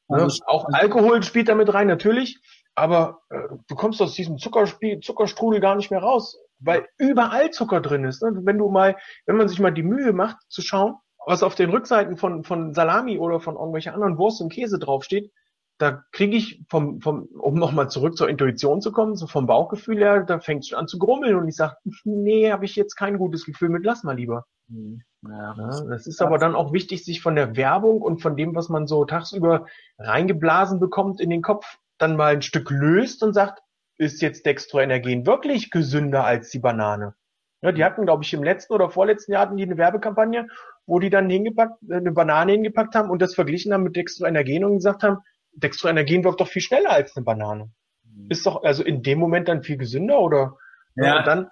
[0.07, 0.25] Ne?
[0.45, 2.39] Auch Alkohol spielt damit rein, natürlich,
[2.75, 7.81] aber äh, du kommst aus diesem Zuckerspiel, Zuckerstrudel gar nicht mehr raus, weil überall Zucker
[7.81, 8.23] drin ist.
[8.23, 8.31] Ne?
[8.43, 11.71] Wenn du mal, wenn man sich mal die Mühe macht, zu schauen, was auf den
[11.71, 15.29] Rückseiten von, von Salami oder von irgendwelchen anderen Wurst und Käse draufsteht,
[15.77, 19.97] da kriege ich vom, vom, um nochmal zurück zur Intuition zu kommen, so vom Bauchgefühl
[19.97, 22.95] her, da fängt es schon an zu grummeln und ich sage, nee, habe ich jetzt
[22.95, 24.45] kein gutes Gefühl mit, lass mal lieber.
[24.67, 25.01] Mhm.
[25.27, 25.55] Ja.
[25.57, 25.83] ja.
[25.89, 28.87] das ist aber dann auch wichtig, sich von der Werbung und von dem, was man
[28.87, 29.67] so tagsüber
[29.99, 33.61] reingeblasen bekommt in den Kopf, dann mal ein Stück löst und sagt,
[33.97, 37.15] ist jetzt Dextroenergen wirklich gesünder als die Banane?
[37.61, 40.47] Ja, die hatten, glaube ich, im letzten oder vorletzten Jahr hatten die eine Werbekampagne,
[40.85, 44.63] wo die dann hingepackt, äh, eine Banane hingepackt haben und das verglichen haben mit Dextroenergen
[44.63, 45.17] und gesagt haben,
[45.57, 47.71] Dextroenergen wirkt doch viel schneller als eine Banane.
[48.03, 48.27] Mhm.
[48.29, 50.57] Ist doch also in dem Moment dann viel gesünder oder
[50.95, 51.19] ja.
[51.19, 51.49] und dann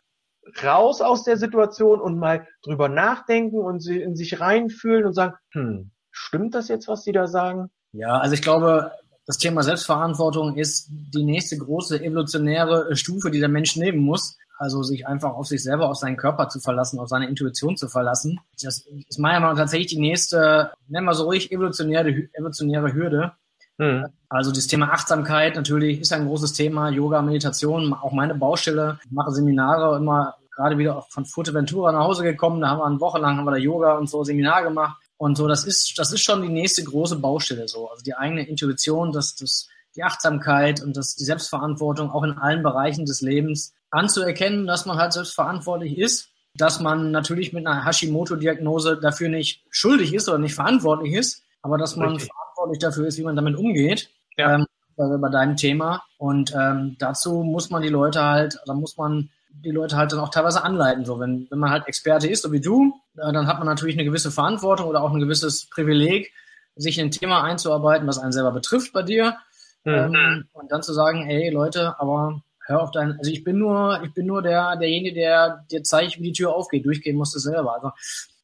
[0.63, 5.33] raus aus der Situation und mal drüber nachdenken und sie in sich reinfühlen und sagen,
[5.51, 7.71] hm, stimmt das jetzt, was die da sagen?
[7.93, 8.91] Ja, also ich glaube,
[9.25, 14.37] das Thema Selbstverantwortung ist die nächste große evolutionäre Stufe, die der Mensch nehmen muss.
[14.57, 17.89] Also sich einfach auf sich selber, auf seinen Körper zu verlassen, auf seine Intuition zu
[17.89, 18.39] verlassen.
[18.61, 23.33] Das ist meiner Meinung nach tatsächlich die nächste, nennen wir so ruhig, evolutionäre, evolutionäre Hürde.
[23.77, 24.05] Mhm.
[24.29, 26.89] Also das Thema Achtsamkeit natürlich ist ein großes Thema.
[26.89, 28.99] Yoga, Meditation, auch meine Baustelle.
[29.05, 32.61] Ich mache Seminare immer gerade wieder von Fuerteventura nach Hause gekommen.
[32.61, 34.97] Da haben wir eine Woche lang haben wir da Yoga und so Seminar gemacht.
[35.17, 37.89] Und so, das ist, das ist schon die nächste große Baustelle so.
[37.89, 42.63] Also die eigene Intuition, das, das, die Achtsamkeit und das, die Selbstverantwortung auch in allen
[42.63, 48.97] Bereichen des Lebens anzuerkennen, dass man halt selbstverantwortlich ist, dass man natürlich mit einer Hashimoto-Diagnose
[48.97, 52.29] dafür nicht schuldig ist oder nicht verantwortlich ist, aber dass man Richtig.
[52.65, 54.10] Verantwortlich dafür ist, wie man damit umgeht.
[54.38, 54.56] Ja.
[54.56, 54.65] Ähm,
[54.97, 56.04] bei deinem Thema.
[56.17, 60.19] Und ähm, dazu muss man die Leute halt, da muss man die Leute halt dann
[60.19, 61.04] auch teilweise anleiten.
[61.04, 63.95] So, wenn, wenn man halt Experte ist, so wie du, äh, dann hat man natürlich
[63.95, 66.32] eine gewisse Verantwortung oder auch ein gewisses Privileg,
[66.78, 69.38] sich in ein Thema einzuarbeiten, was einen selber betrifft bei dir.
[69.84, 70.15] Mhm.
[70.15, 74.01] Ähm, und dann zu sagen, hey Leute, aber hör auf deinen, also ich bin nur,
[74.04, 76.86] ich bin nur der, derjenige, der dir zeigt, wie die Tür aufgeht.
[76.86, 77.75] Durchgehen musst du selber.
[77.75, 77.91] Also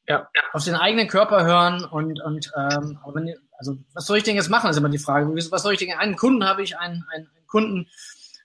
[0.08, 0.28] ja.
[0.52, 4.36] auf den eigenen Körper hören und, und ähm, aber wenn, also was soll ich denn
[4.36, 5.28] jetzt machen, ist immer die Frage.
[5.52, 5.94] Was soll ich denn?
[5.94, 7.88] Einen Kunden habe ich, einen, einen, einen Kunden,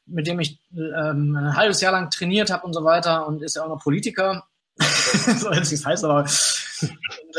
[0.04, 3.56] mit dem ich ähm, ein halbes Jahr lang trainiert habe und so weiter und ist
[3.56, 4.46] ja auch noch Politiker.
[4.78, 6.18] so jetzt nicht heißt, aber
[6.82, 6.90] und,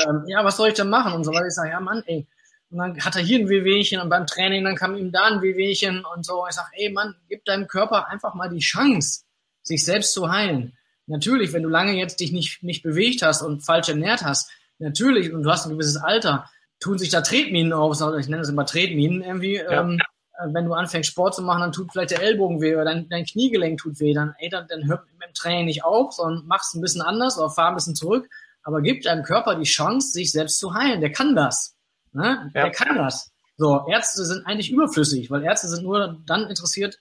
[0.07, 1.45] ähm, ja, was soll ich denn machen und so weiter.
[1.45, 2.25] Ich sage, ja Mann, ey.
[2.71, 5.41] Und dann hat er hier ein Wehwehchen und beim Training, dann kam ihm da ein
[5.43, 6.47] Wehwehchen und so.
[6.49, 9.21] Ich sage, ey Mann, gib deinem Körper einfach mal die Chance,
[9.61, 10.75] sich selbst zu heilen.
[11.05, 15.31] Natürlich, wenn du lange jetzt dich nicht, nicht bewegt hast und falsch ernährt hast, natürlich,
[15.31, 18.65] und du hast ein gewisses Alter, tun sich da Tretminen auf, ich nenne das immer
[18.65, 19.81] Tretminen irgendwie, ja.
[19.81, 19.99] ähm,
[20.37, 23.09] äh, wenn du anfängst Sport zu machen, dann tut vielleicht der Ellbogen weh oder dein,
[23.09, 26.45] dein Kniegelenk tut weh, dann, ey, dann, dann hör mit dem Training nicht auf, sondern
[26.45, 28.29] mach's ein bisschen anders oder fahr ein bisschen zurück,
[28.63, 31.01] aber gib deinem Körper die Chance, sich selbst zu heilen.
[31.01, 31.75] Der kann das.
[32.11, 32.51] Ne?
[32.53, 32.63] Ja.
[32.63, 33.31] Der kann das.
[33.57, 36.99] So, Ärzte sind eigentlich überflüssig, weil Ärzte sind nur dann interessiert,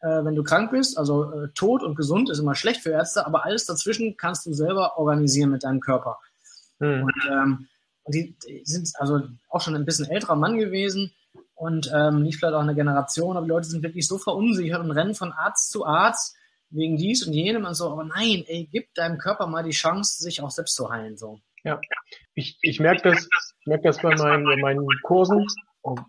[0.00, 0.96] äh, wenn du krank bist.
[0.96, 4.52] Also äh, tot und gesund ist immer schlecht für Ärzte, aber alles dazwischen kannst du
[4.52, 6.18] selber organisieren mit deinem Körper.
[6.78, 7.02] Hm.
[7.02, 7.68] Und, ähm,
[8.08, 11.12] und die, die sind also auch schon ein bisschen älterer Mann gewesen
[11.54, 14.90] und ähm, nicht vielleicht auch eine Generation, aber die Leute sind wirklich so verunsichert und
[14.92, 16.34] rennen von Arzt zu Arzt,
[16.70, 17.90] wegen dies und jenem und so.
[17.90, 21.18] Aber nein, ey, gib deinem Körper mal die Chance, sich auch selbst zu heilen.
[21.18, 21.38] So.
[21.64, 21.78] Ja,
[22.34, 23.28] ich, ich merke das,
[23.60, 25.46] ich merke das bei meinen, bei meinen Kursen.
[25.82, 26.00] Und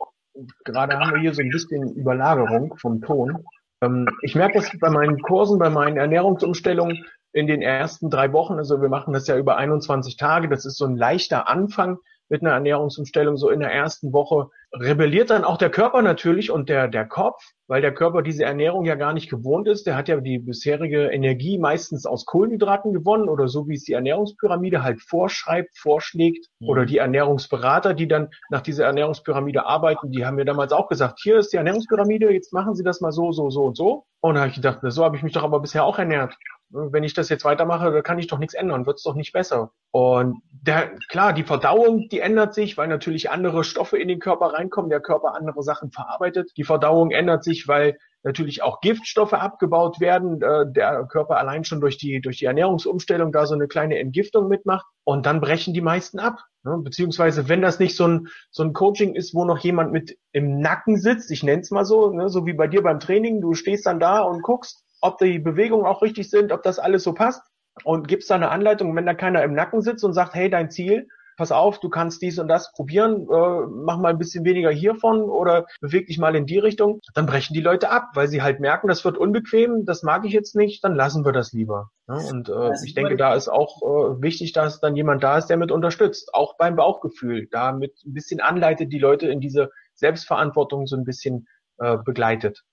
[0.64, 3.44] gerade haben wir hier so ein bisschen Überlagerung vom Ton.
[3.82, 8.56] Ähm, ich merke das bei meinen Kursen, bei meinen Ernährungsumstellungen in den ersten drei Wochen.
[8.56, 10.50] Also wir machen das ja über 21 Tage.
[10.50, 11.98] Das ist so ein leichter Anfang
[12.30, 16.70] mit einer Ernährungsumstellung so in der ersten Woche rebelliert dann auch der Körper natürlich und
[16.70, 19.88] der, der Kopf, weil der Körper diese Ernährung ja gar nicht gewohnt ist.
[19.88, 23.94] Der hat ja die bisherige Energie meistens aus Kohlenhydraten gewonnen oder so wie es die
[23.94, 26.70] Ernährungspyramide halt vorschreibt, vorschlägt mhm.
[26.70, 31.20] oder die Ernährungsberater, die dann nach dieser Ernährungspyramide arbeiten, die haben mir damals auch gesagt,
[31.22, 34.06] hier ist die Ernährungspyramide, jetzt machen Sie das mal so, so, so und so.
[34.22, 36.38] Und da habe ich gedacht, so habe ich mich doch aber bisher auch ernährt
[36.70, 39.34] wenn ich das jetzt weitermache, da kann ich doch nichts ändern, wird es doch nicht
[39.34, 39.72] besser.
[39.92, 44.54] Und der, klar, die Verdauung, die ändert sich, weil natürlich andere Stoffe in den Körper
[44.54, 46.52] reinkommen, der Körper andere Sachen verarbeitet.
[46.58, 51.80] Die Verdauung ändert sich, weil natürlich auch Giftstoffe abgebaut werden, äh, der Körper allein schon
[51.80, 55.82] durch die, durch die Ernährungsumstellung da so eine kleine Entgiftung mitmacht und dann brechen die
[55.82, 56.44] meisten ab.
[56.64, 56.78] Ne?
[56.84, 60.60] Beziehungsweise wenn das nicht so ein, so ein Coaching ist, wo noch jemand mit im
[60.60, 62.30] Nacken sitzt, ich nenne es mal so, ne?
[62.30, 65.86] so wie bei dir beim Training, du stehst dann da und guckst, ob die Bewegungen
[65.86, 67.42] auch richtig sind, ob das alles so passt
[67.84, 68.90] und gibst da eine Anleitung.
[68.90, 71.08] Und wenn da keiner im Nacken sitzt und sagt, hey, dein Ziel,
[71.40, 75.22] pass auf, du kannst dies und das probieren, äh, mach mal ein bisschen weniger hiervon
[75.22, 78.60] oder beweg dich mal in die Richtung, dann brechen die Leute ab, weil sie halt
[78.60, 81.92] merken, das wird unbequem, das mag ich jetzt nicht, dann lassen wir das lieber.
[82.10, 85.48] Ja, und äh, ich denke, da ist auch äh, wichtig, dass dann jemand da ist,
[85.48, 89.70] der mit unterstützt, auch beim Bauchgefühl, da mit ein bisschen anleitet, die Leute in diese
[89.94, 92.64] Selbstverantwortung so ein bisschen äh, begleitet.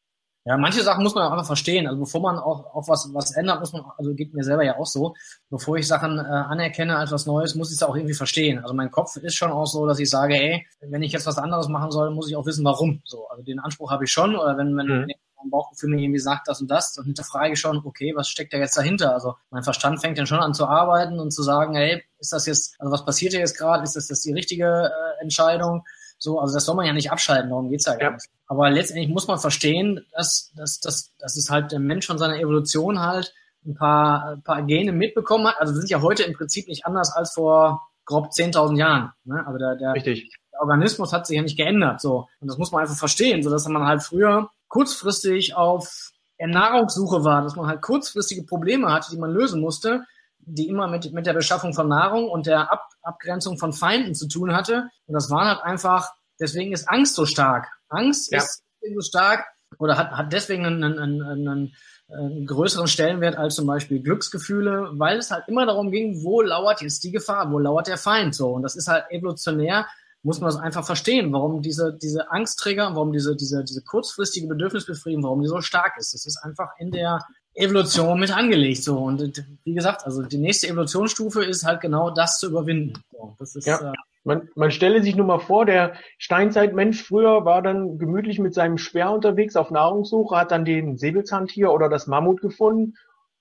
[0.46, 1.88] Ja, manche Sachen muss man auch einfach verstehen.
[1.88, 4.78] Also bevor man auch, auch was, was ändert, muss man, also geht mir selber ja
[4.78, 5.16] auch so,
[5.50, 8.60] bevor ich Sachen äh, anerkenne als was Neues, muss ich es auch irgendwie verstehen.
[8.60, 11.38] Also mein Kopf ist schon auch so, dass ich sage, ey, wenn ich jetzt was
[11.38, 13.02] anderes machen soll, muss ich auch wissen, warum.
[13.04, 14.36] So, also den Anspruch habe ich schon.
[14.36, 15.06] Oder wenn, wenn, mhm.
[15.36, 18.52] mein Bauchgefühl mir irgendwie sagt, das und das, dann hinterfrage ich schon, okay, was steckt
[18.52, 19.14] da jetzt dahinter?
[19.14, 22.46] Also mein Verstand fängt dann schon an zu arbeiten und zu sagen, hey, ist das
[22.46, 23.82] jetzt, also was passiert hier jetzt gerade?
[23.82, 25.82] Ist das jetzt die richtige äh, Entscheidung?
[26.18, 28.26] So, also das soll man ja nicht abschalten, darum geht's ja gar nicht.
[28.46, 32.38] Aber letztendlich muss man verstehen, dass, dass, dass, dass es halt der Mensch von seiner
[32.38, 33.34] Evolution halt
[33.66, 35.60] ein paar, ein paar Gene mitbekommen hat.
[35.60, 39.12] Also wir sind ja heute im Prinzip nicht anders als vor grob 10.000 Jahren.
[39.24, 39.44] Ne?
[39.46, 40.32] Aber der, der, Richtig.
[40.52, 42.00] der Organismus hat sich ja nicht geändert.
[42.00, 42.28] So.
[42.40, 47.42] Und das muss man einfach verstehen, so dass man halt früher kurzfristig auf Nahrungssuche war,
[47.42, 50.04] dass man halt kurzfristige Probleme hatte, die man lösen musste,
[50.46, 54.26] die immer mit, mit der Beschaffung von Nahrung und der Ab Abgrenzung von Feinden zu
[54.28, 54.88] tun hatte.
[55.06, 57.68] Und das waren halt einfach, deswegen ist Angst so stark.
[57.88, 58.38] Angst ja.
[58.38, 59.44] ist so stark
[59.78, 61.74] oder hat, hat deswegen einen, einen, einen,
[62.08, 66.82] einen größeren Stellenwert als zum Beispiel Glücksgefühle, weil es halt immer darum ging, wo lauert
[66.82, 68.52] jetzt die Gefahr, wo lauert der Feind so.
[68.52, 69.86] Und das ist halt evolutionär,
[70.22, 75.24] muss man das einfach verstehen, warum diese, diese Angstträger, warum diese, diese, diese kurzfristige Bedürfnisbefriedigung,
[75.24, 76.14] warum die so stark ist.
[76.14, 77.24] Das ist einfach in der
[77.56, 78.82] Evolution mit angelegt.
[78.82, 78.98] So.
[78.98, 82.92] Und wie gesagt, also die nächste Evolutionsstufe ist halt genau das zu überwinden.
[83.10, 83.92] So, das ist, ja.
[83.92, 88.54] Äh, man, man stelle sich nur mal vor, der Steinzeitmensch früher war dann gemütlich mit
[88.54, 92.94] seinem Speer unterwegs auf Nahrungssuche, hat dann den Säbelzahntiger oder das Mammut gefunden,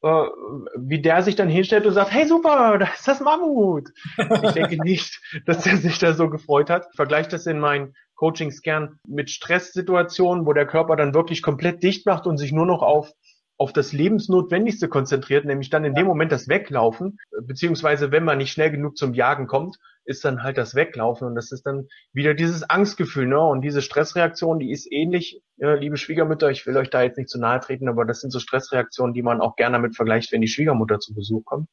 [0.04, 0.08] äh,
[0.78, 3.90] wie der sich dann hinstellt und sagt, hey super, da ist das Mammut.
[4.44, 6.88] ich denke nicht, dass er sich da so gefreut hat.
[6.92, 11.84] Ich vergleiche das in meinen Coachings gern mit Stresssituationen, wo der Körper dann wirklich komplett
[11.84, 13.12] dicht macht und sich nur noch auf
[13.58, 18.52] auf das Lebensnotwendigste konzentriert, nämlich dann in dem Moment das Weglaufen, beziehungsweise wenn man nicht
[18.52, 22.34] schnell genug zum Jagen kommt, ist dann halt das Weglaufen und das ist dann wieder
[22.34, 23.40] dieses Angstgefühl, ne?
[23.40, 27.30] Und diese Stressreaktion, die ist ähnlich, ja, liebe Schwiegermütter, ich will euch da jetzt nicht
[27.30, 30.42] zu nahe treten, aber das sind so Stressreaktionen, die man auch gerne damit vergleicht, wenn
[30.42, 31.70] die Schwiegermutter zu Besuch kommt.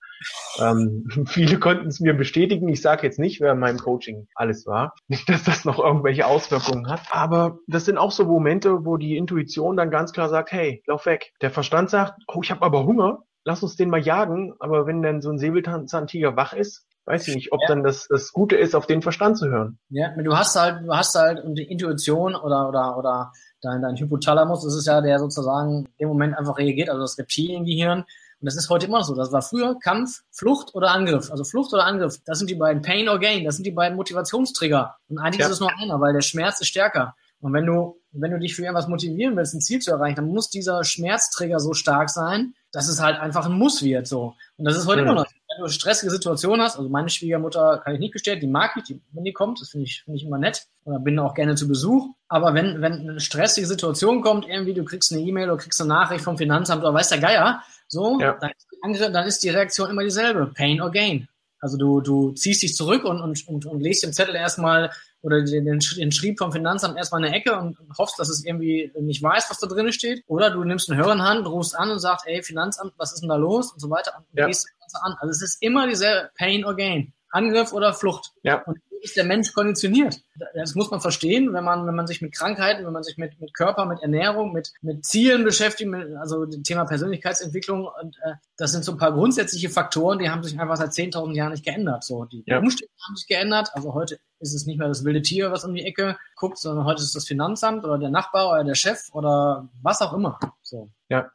[0.60, 2.68] Ähm, viele konnten es mir bestätigen.
[2.68, 6.26] Ich sage jetzt nicht, wer in meinem Coaching alles war, nicht, dass das noch irgendwelche
[6.26, 10.52] Auswirkungen hat, aber das sind auch so Momente, wo die Intuition dann ganz klar sagt,
[10.52, 11.32] hey, lauf weg.
[11.40, 14.54] Der Verstand sagt, oh, ich habe aber Hunger, lass uns den mal jagen.
[14.58, 17.68] Aber wenn dann so ein Säbelzahntiger wach ist, weiß ich nicht, ob ja.
[17.68, 19.78] dann das, das Gute ist, auf den Verstand zu hören.
[19.88, 24.62] Ja, du hast halt, du hast halt die Intuition oder, oder, oder dein, dein Hypothalamus,
[24.62, 28.00] das ist ja der sozusagen im Moment einfach reagiert, also das Reptiliengehirn.
[28.00, 29.14] Und das ist heute immer so.
[29.14, 31.30] Das war früher Kampf, Flucht oder Angriff.
[31.30, 32.18] Also Flucht oder Angriff.
[32.24, 33.44] Das sind die beiden Pain or Gain.
[33.44, 34.96] Das sind die beiden Motivationstrigger.
[35.08, 35.46] Und eigentlich ja.
[35.46, 37.14] ist es nur einer, weil der Schmerz ist stärker.
[37.40, 40.26] Und wenn du, wenn du dich für irgendwas motivieren willst, ein Ziel zu erreichen, dann
[40.26, 44.34] muss dieser Schmerztrigger so stark sein, dass es halt einfach ein Muss wird, so.
[44.56, 45.08] Und das ist heute mhm.
[45.08, 45.26] immer noch
[45.56, 48.84] wenn du stressige Situationen hast, also meine Schwiegermutter kann ich nicht bestätigen, die mag ich,
[48.84, 50.66] die, wenn die kommt, das finde ich, finde ich immer nett.
[50.84, 52.08] Oder bin auch gerne zu Besuch.
[52.28, 55.88] Aber wenn, wenn eine stressige Situation kommt, irgendwie, du kriegst eine E-Mail oder kriegst eine
[55.88, 58.36] Nachricht vom Finanzamt oder weiß der Geier, so, ja.
[58.40, 60.46] dann, ist die, dann ist die Reaktion immer dieselbe.
[60.46, 61.28] Pain or gain.
[61.62, 64.90] Also du, du ziehst dich zurück und, und, und, und legst den Zettel erstmal
[65.22, 68.90] oder den, den, Schrieb vom Finanzamt erstmal in eine Ecke und hoffst, dass es irgendwie
[69.00, 70.24] nicht weiß, was da drin steht.
[70.26, 73.20] Oder du nimmst einen Hörer in Hand, rufst an und sagst, ey, Finanzamt, was ist
[73.20, 73.72] denn da los?
[73.72, 74.12] Und so weiter.
[74.18, 74.48] Und ja.
[74.48, 75.16] gehst das Ganze an.
[75.20, 77.12] Also es ist immer dieselbe Pain or Gain.
[77.32, 78.32] Angriff oder Flucht.
[78.42, 78.62] Ja.
[78.62, 80.20] Und ist der Mensch konditioniert.
[80.54, 83.40] Das muss man verstehen, wenn man, wenn man sich mit Krankheiten, wenn man sich mit,
[83.40, 87.88] mit Körper, mit Ernährung, mit, mit Zielen beschäftigt, mit, also dem Thema Persönlichkeitsentwicklung.
[88.00, 91.34] Und äh, das sind so ein paar grundsätzliche Faktoren, die haben sich einfach seit 10.000
[91.34, 92.04] Jahren nicht geändert.
[92.04, 92.58] So, die ja.
[92.58, 93.70] Umstände haben sich geändert.
[93.74, 96.84] Also heute ist es nicht mehr das wilde Tier, was um die Ecke guckt, sondern
[96.84, 100.38] heute ist es das Finanzamt oder der Nachbar oder der Chef oder was auch immer.
[100.62, 100.90] So.
[101.08, 101.28] Ja.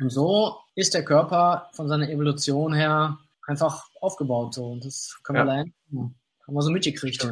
[0.00, 4.54] Und so ist der Körper von seiner Evolution her einfach aufgebaut.
[4.54, 4.66] So.
[4.66, 5.54] Und das können wir ja.
[5.54, 5.74] lernen.
[6.46, 7.26] Haben wir so mitgekriegt.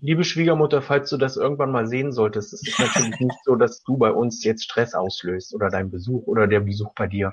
[0.00, 3.82] Liebe Schwiegermutter, falls du das irgendwann mal sehen solltest, es ist natürlich nicht so, dass
[3.82, 7.32] du bei uns jetzt Stress auslöst oder dein Besuch oder der Besuch bei dir.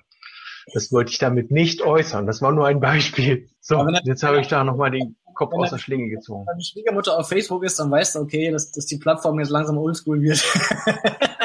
[0.74, 2.26] Das wollte ich damit nicht äußern.
[2.26, 3.50] Das war nur ein Beispiel.
[3.60, 6.46] So, jetzt habe ich da nochmal den Kopf aus der Schlinge gezogen.
[6.48, 9.50] Wenn die Schwiegermutter auf Facebook ist, dann weißt du, okay, dass, dass die Plattform jetzt
[9.50, 10.42] langsam oldschool wird.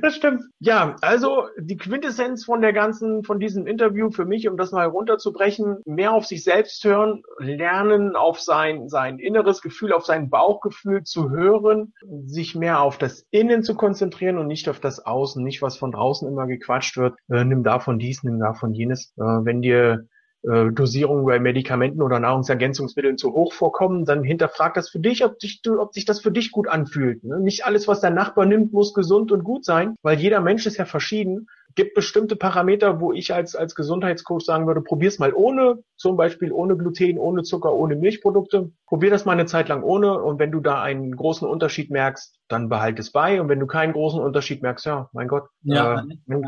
[0.00, 0.42] Das stimmt.
[0.58, 4.86] Ja, also die Quintessenz von der ganzen, von diesem Interview für mich, um das mal
[4.86, 11.04] runterzubrechen, mehr auf sich selbst hören, lernen, auf sein, sein inneres Gefühl, auf sein Bauchgefühl
[11.04, 15.62] zu hören, sich mehr auf das Innen zu konzentrieren und nicht auf das Außen, nicht
[15.62, 17.16] was von draußen immer gequatscht wird.
[17.28, 19.12] Äh, nimm davon dies, nimm davon jenes.
[19.16, 20.06] Äh, wenn dir
[20.42, 25.60] Dosierungen bei Medikamenten oder Nahrungsergänzungsmitteln zu hoch vorkommen, dann hinterfrag das für dich, ob, dich,
[25.78, 27.22] ob sich das für dich gut anfühlt.
[27.22, 27.38] Ne?
[27.38, 30.78] Nicht alles, was dein Nachbar nimmt, muss gesund und gut sein, weil jeder Mensch ist
[30.78, 31.46] ja verschieden.
[31.76, 36.50] Gibt bestimmte Parameter, wo ich als, als Gesundheitscoach sagen würde, probier's mal ohne, zum Beispiel
[36.50, 38.72] ohne Gluten, ohne Zucker, ohne Milchprodukte.
[38.86, 42.36] Probier das mal eine Zeit lang ohne und wenn du da einen großen Unterschied merkst,
[42.48, 46.04] dann behalt es bei und wenn du keinen großen Unterschied merkst, ja, mein Gott, ja,
[46.28, 46.40] äh,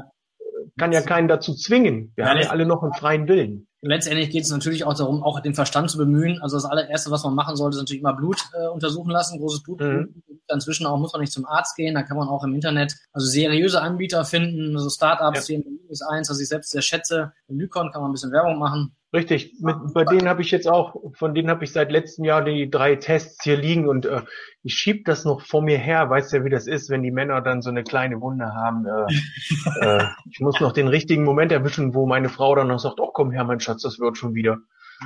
[0.78, 2.12] kann ja keinen dazu zwingen.
[2.16, 5.22] Wir ja, haben ja alle noch einen freien Willen letztendlich geht es natürlich auch darum,
[5.22, 6.40] auch den Verstand zu bemühen.
[6.40, 9.62] Also das allererste, was man machen sollte, ist natürlich immer Blut äh, untersuchen lassen, großes
[9.62, 9.80] Blut.
[9.80, 10.22] Mhm.
[10.52, 13.26] Inzwischen auch muss man nicht zum Arzt gehen, da kann man auch im Internet also
[13.26, 15.58] seriöse Anbieter finden, also Startups, ja.
[15.58, 17.32] die ist eins, was ich selbst sehr schätze.
[17.48, 18.94] In Lykon kann man ein bisschen Werbung machen.
[19.14, 22.42] Richtig, mit, bei denen habe ich jetzt auch, von denen habe ich seit letztem Jahr
[22.42, 24.22] die drei Tests hier liegen und äh,
[24.64, 27.40] ich schieb das noch vor mir her, weißt ja, wie das ist, wenn die Männer
[27.40, 28.86] dann so eine kleine Wunde haben.
[28.86, 32.98] Äh, äh, ich muss noch den richtigen Moment erwischen, wo meine Frau dann noch sagt,
[32.98, 34.58] oh komm her, mein Schatz, das wird schon wieder.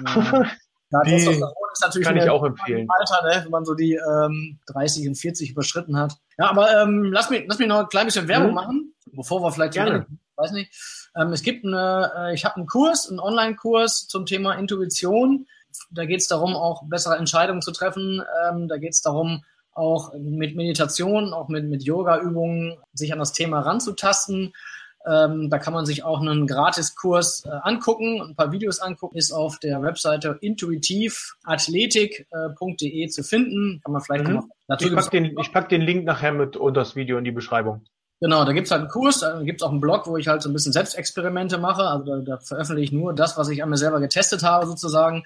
[0.06, 0.46] Ja.
[0.90, 1.44] Ja, die ist
[1.82, 2.88] natürlich kann ich auch empfehlen.
[2.88, 6.14] Alter, ne, wenn man so die ähm, 30 und 40 überschritten hat.
[6.38, 8.54] Ja, aber ähm, lass mich lass mich noch ein klein bisschen Werbung mhm.
[8.54, 9.90] machen, bevor wir vielleicht Gerne.
[9.90, 10.06] Ende,
[10.36, 10.72] weiß nicht.
[11.18, 15.46] Ähm, es gibt eine, äh, ich habe einen Kurs, einen Online-Kurs zum Thema Intuition.
[15.90, 18.22] Da geht es darum, auch bessere Entscheidungen zu treffen.
[18.48, 19.42] Ähm, da geht es darum,
[19.72, 24.52] auch mit Meditation, auch mit, mit Yoga-Übungen sich an das Thema ranzutasten.
[25.06, 29.32] Ähm, da kann man sich auch einen Gratiskurs äh, angucken, ein paar Videos angucken, ist
[29.32, 33.80] auf der Webseite intuitivathletik.de äh, zu finden.
[33.84, 34.34] Kann man vielleicht mhm.
[34.34, 34.44] noch,
[34.80, 37.84] ich packe den, pack den Link nachher mit unter das Video in die Beschreibung.
[38.20, 40.48] Genau, da gibt's halt einen Kurs, da gibt's auch einen Blog, wo ich halt so
[40.48, 41.82] ein bisschen Selbstexperimente mache.
[41.82, 45.24] Also da, da veröffentliche ich nur das, was ich an mir selber getestet habe, sozusagen.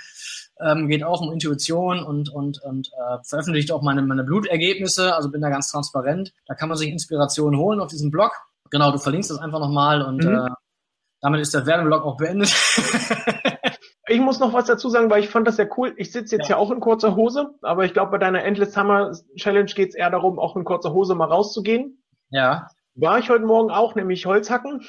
[0.60, 5.30] Ähm, geht auch um Intuition und, und, und äh, veröffentlicht auch meine, meine Blutergebnisse, also
[5.30, 6.34] bin da ganz transparent.
[6.46, 8.32] Da kann man sich Inspiration holen auf diesem Blog.
[8.70, 10.34] Genau, du verlinkst das einfach nochmal und mhm.
[10.34, 10.50] äh,
[11.20, 12.54] damit ist der Werbeblog auch beendet.
[14.08, 15.94] Ich muss noch was dazu sagen, weil ich fand das sehr cool.
[15.96, 16.56] Ich sitze jetzt ja.
[16.56, 20.10] ja auch in kurzer Hose, aber ich glaube, bei deiner Endless Summer Challenge geht's eher
[20.10, 22.02] darum, auch in kurzer Hose mal rauszugehen.
[22.30, 22.68] Ja.
[22.94, 24.82] War ich heute Morgen auch, nämlich Holzhacken.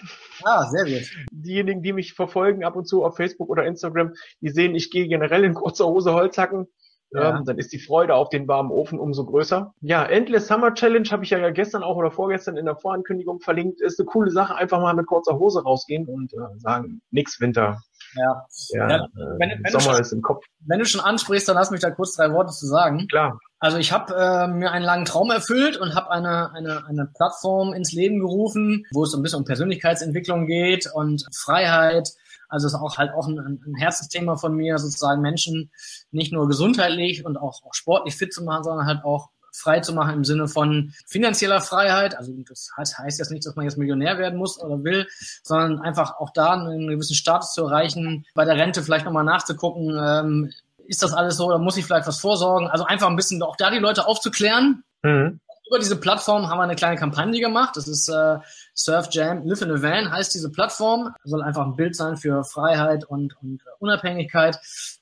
[0.44, 1.10] Ah, sehr gut.
[1.32, 5.08] Diejenigen, die mich verfolgen ab und zu auf Facebook oder Instagram, die sehen, ich gehe
[5.08, 6.68] generell in kurzer Hose Holzhacken.
[7.14, 7.38] Ja.
[7.38, 9.74] Ähm, dann ist die Freude auf den warmen Ofen umso größer.
[9.82, 13.82] Ja, Endless Summer Challenge habe ich ja gestern auch oder vorgestern in der Vorankündigung verlinkt.
[13.82, 17.82] Ist eine coole Sache, einfach mal mit kurzer Hose rausgehen und äh, sagen, nix Winter.
[18.16, 18.46] Ja.
[18.70, 20.44] ja, ja wenn, wenn Sommer schon, ist im Kopf.
[20.66, 23.08] Wenn du schon ansprichst, dann lass mich da kurz drei Worte zu sagen.
[23.08, 23.40] Klar.
[23.64, 27.72] Also ich habe äh, mir einen langen Traum erfüllt und habe eine, eine, eine Plattform
[27.72, 32.10] ins Leben gerufen, wo es so ein bisschen um Persönlichkeitsentwicklung geht und Freiheit.
[32.50, 35.72] Also ist auch halt auch ein, ein Herzensthema von mir, sozusagen Menschen
[36.12, 39.94] nicht nur gesundheitlich und auch, auch sportlich fit zu machen, sondern halt auch frei zu
[39.94, 42.18] machen im Sinne von finanzieller Freiheit.
[42.18, 45.08] Also das heißt jetzt nicht, dass man jetzt Millionär werden muss oder will,
[45.42, 49.98] sondern einfach auch da einen gewissen Status zu erreichen, bei der Rente vielleicht nochmal nachzugucken,
[49.98, 50.52] ähm,
[50.88, 52.68] ist das alles so oder muss ich vielleicht was vorsorgen?
[52.68, 54.84] Also einfach ein bisschen auch da die Leute aufzuklären.
[55.02, 55.40] Mhm.
[55.68, 57.76] Über diese Plattform haben wir eine kleine Kampagne gemacht.
[57.76, 58.38] Das ist äh,
[58.74, 61.14] Surf Jam Live in a Van heißt diese Plattform.
[61.24, 64.60] Soll einfach ein Bild sein für Freiheit und, und Unabhängigkeit.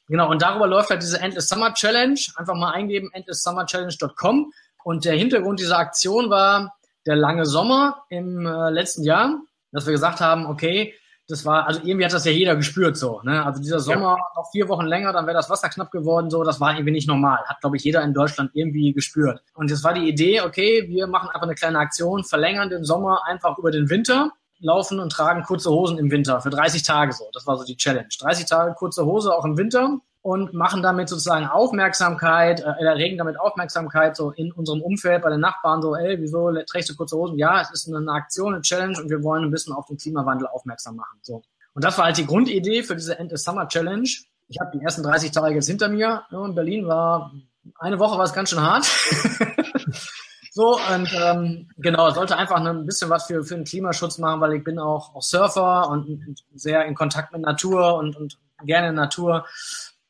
[0.07, 2.19] Genau, und darüber läuft halt diese Endless Summer Challenge.
[2.35, 4.53] Einfach mal eingeben, endlesssummerchallenge.com.
[4.83, 6.75] Und der Hintergrund dieser Aktion war
[7.05, 10.93] der lange Sommer im äh, letzten Jahr, dass wir gesagt haben, okay,
[11.31, 13.21] das war, also irgendwie hat das ja jeder gespürt so.
[13.23, 13.43] Ne?
[13.43, 14.25] Also dieser Sommer ja.
[14.35, 17.07] noch vier Wochen länger, dann wäre das Wasser knapp geworden, so, das war irgendwie nicht
[17.07, 17.39] normal.
[17.45, 19.41] Hat, glaube ich, jeder in Deutschland irgendwie gespürt.
[19.53, 23.21] Und jetzt war die Idee, okay, wir machen einfach eine kleine Aktion, verlängern den Sommer
[23.25, 27.25] einfach über den Winter, laufen und tragen kurze Hosen im Winter für 30 Tage so.
[27.33, 28.09] Das war so die Challenge.
[28.19, 33.39] 30 Tage kurze Hose auch im Winter und machen damit sozusagen Aufmerksamkeit, äh, erregen damit
[33.39, 37.37] Aufmerksamkeit so in unserem Umfeld bei den Nachbarn so, ey, wieso trägst du kurze Hosen?
[37.37, 40.47] Ja, es ist eine Aktion, eine Challenge und wir wollen ein bisschen auf den Klimawandel
[40.47, 41.19] aufmerksam machen.
[41.23, 41.41] So.
[41.73, 44.07] Und das war halt die Grundidee für diese End of Summer Challenge.
[44.47, 46.23] Ich habe die ersten 30 Tage jetzt hinter mir.
[46.29, 47.31] Ja, in Berlin war
[47.79, 48.85] eine Woche war es ganz schön hart.
[50.51, 54.53] so, und ähm, genau, sollte einfach ein bisschen was für, für den Klimaschutz machen, weil
[54.53, 59.45] ich bin auch, auch Surfer und sehr in Kontakt mit Natur und, und gerne Natur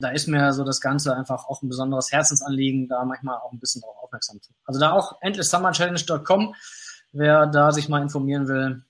[0.01, 3.59] da ist mir so das Ganze einfach auch ein besonderes Herzensanliegen, da manchmal auch ein
[3.59, 4.53] bisschen darauf aufmerksam zu.
[4.65, 6.55] Also da auch endlesssummerchallenge.com,
[7.13, 8.83] wer da sich mal informieren will.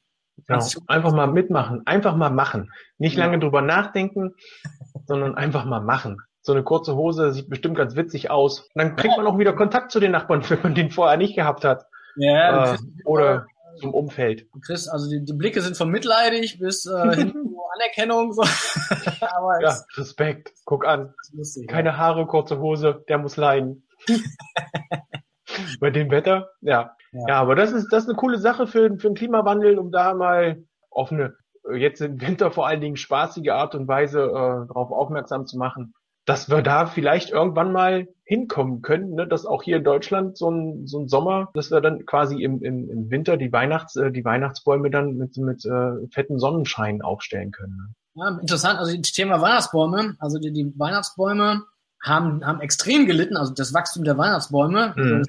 [0.47, 0.65] Genau.
[0.87, 2.71] Einfach mal mitmachen, einfach mal machen.
[2.97, 3.25] Nicht ja.
[3.25, 4.35] lange drüber nachdenken,
[5.05, 6.21] sondern einfach mal machen.
[6.41, 8.67] So eine kurze Hose sieht bestimmt ganz witzig aus.
[8.73, 11.63] dann kriegt man auch wieder Kontakt zu den Nachbarn, wenn man den vorher nicht gehabt
[11.63, 11.85] hat.
[12.15, 13.45] Ja, äh, oder
[13.81, 14.47] zum Umfeld.
[14.65, 18.33] Chris, also die, die Blicke sind von mitleidig bis äh, hin Anerkennung.
[18.33, 18.41] So.
[19.21, 20.53] aber ja, Respekt.
[20.65, 21.13] Guck an.
[21.33, 21.97] Lustig, Keine ja.
[21.97, 23.87] Haare, kurze Hose, der muss leiden.
[25.79, 26.95] Bei dem Wetter, ja.
[27.11, 27.25] ja.
[27.27, 30.13] Ja, aber das ist, das ist eine coole Sache für, für den Klimawandel, um da
[30.13, 31.35] mal auf eine,
[31.73, 35.93] jetzt im Winter vor allen Dingen spaßige Art und Weise äh, darauf aufmerksam zu machen
[36.25, 39.27] dass wir da vielleicht irgendwann mal hinkommen können, ne?
[39.27, 42.61] dass auch hier in Deutschland so ein, so ein Sommer, dass wir dann quasi im,
[42.61, 47.51] im, im Winter die Weihnachts, äh, die Weihnachtsbäume dann mit, mit äh, fetten Sonnenschein aufstellen
[47.51, 47.75] können.
[47.75, 47.93] Ne?
[48.13, 48.79] Ja, interessant.
[48.79, 51.63] Also das Thema Weihnachtsbäume, also die, die Weihnachtsbäume
[52.03, 54.93] haben, haben extrem gelitten, also das Wachstum der Weihnachtsbäume.
[54.95, 55.23] Mhm.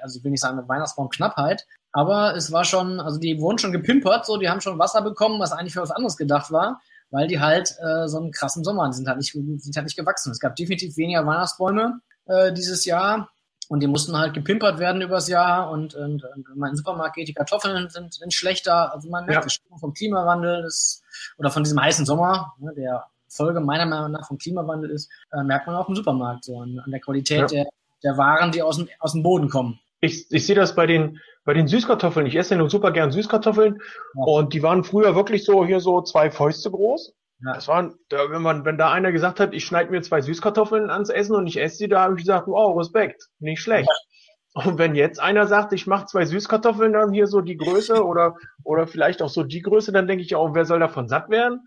[0.00, 3.72] Also ich will nicht sagen eine Weihnachtsbaumknappheit, aber es war schon, also die wurden schon
[3.72, 7.26] gepimpert, so die haben schon Wasser bekommen, was eigentlich für was anderes gedacht war weil
[7.26, 10.30] die halt äh, so einen krassen Sommer sind halt nicht sind halt nicht gewachsen.
[10.30, 13.30] Es gab definitiv weniger Weihnachtsbäume äh, dieses Jahr
[13.68, 16.76] und die mussten halt gepimpert werden übers Jahr und, und, und wenn man in den
[16.78, 18.92] Supermarkt geht, die Kartoffeln sind, sind schlechter.
[18.92, 19.76] Also man merkt ja.
[19.78, 21.04] vom Klimawandel ist,
[21.38, 25.44] oder von diesem heißen Sommer, ne, der Folge meiner Meinung nach vom Klimawandel ist, äh,
[25.44, 27.46] merkt man auch im Supermarkt so an, an der Qualität ja.
[27.46, 27.66] der,
[28.02, 29.78] der Waren, die aus dem, aus dem Boden kommen.
[30.00, 32.26] Ich, ich sehe das bei den bei den Süßkartoffeln.
[32.26, 33.80] Ich esse ja nur super gern Süßkartoffeln
[34.14, 34.22] ja.
[34.24, 37.14] und die waren früher wirklich so hier so zwei Fäuste groß.
[37.44, 37.54] Ja.
[37.54, 40.90] Das waren, da, wenn man, wenn da einer gesagt hat, ich schneide mir zwei Süßkartoffeln
[40.90, 43.88] ans Essen und ich esse die, da habe ich gesagt, oh, Respekt, nicht schlecht.
[43.88, 44.62] Ja.
[44.64, 48.34] Und wenn jetzt einer sagt, ich mache zwei Süßkartoffeln, dann hier so die Größe oder,
[48.64, 51.66] oder vielleicht auch so die Größe, dann denke ich auch, wer soll davon satt werden?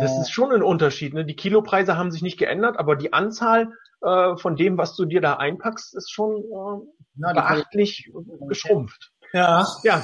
[0.00, 1.14] Das ist schon ein Unterschied.
[1.14, 1.24] Ne?
[1.24, 3.72] Die Kilopreise haben sich nicht geändert, aber die Anzahl
[4.02, 8.10] äh, von dem, was du dir da einpackst, ist schon äh, ja, beachtlich
[8.48, 9.12] geschrumpft.
[9.32, 9.64] Ja.
[9.82, 10.02] Ja,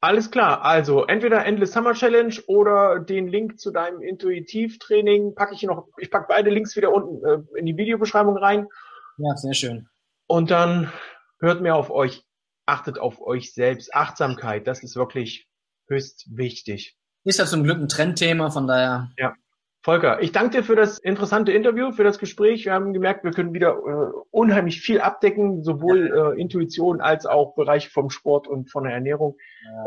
[0.00, 0.62] alles klar.
[0.64, 5.88] Also entweder Endless Summer Challenge oder den Link zu deinem Intuitivtraining packe ich noch.
[5.98, 8.66] Ich packe beide Links wieder unten äh, in die Videobeschreibung rein.
[9.18, 9.88] Ja, sehr schön.
[10.26, 10.92] Und dann
[11.40, 12.24] hört mehr auf euch.
[12.66, 13.94] Achtet auf euch selbst.
[13.94, 15.48] Achtsamkeit, das ist wirklich
[15.88, 16.96] höchst wichtig.
[17.24, 19.10] Ist ja zum Glück ein Trendthema, von daher.
[19.18, 19.34] Ja.
[19.82, 22.66] Volker, ich danke dir für das interessante Interview, für das Gespräch.
[22.66, 27.54] Wir haben gemerkt, wir können wieder äh, unheimlich viel abdecken, sowohl äh, Intuition als auch
[27.54, 29.38] Bereich vom Sport und von der Ernährung.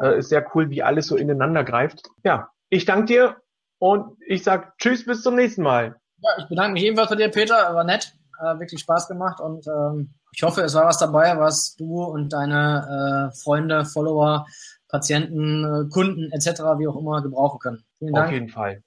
[0.02, 2.02] Äh, ist sehr cool, wie alles so ineinander greift.
[2.24, 3.38] Ja, ich danke dir
[3.78, 5.96] und ich sag Tschüss, bis zum nächsten Mal.
[6.18, 7.54] Ja, ich bedanke mich ebenfalls bei dir, Peter.
[7.54, 11.76] War nett, äh, wirklich Spaß gemacht und ähm, ich hoffe, es war was dabei, was
[11.76, 14.48] du und deine äh, Freunde, Follower,
[14.88, 17.84] Patienten, äh, Kunden etc., wie auch immer gebrauchen können.
[18.00, 18.28] Vielen Dank.
[18.28, 18.84] Auf jeden Fall.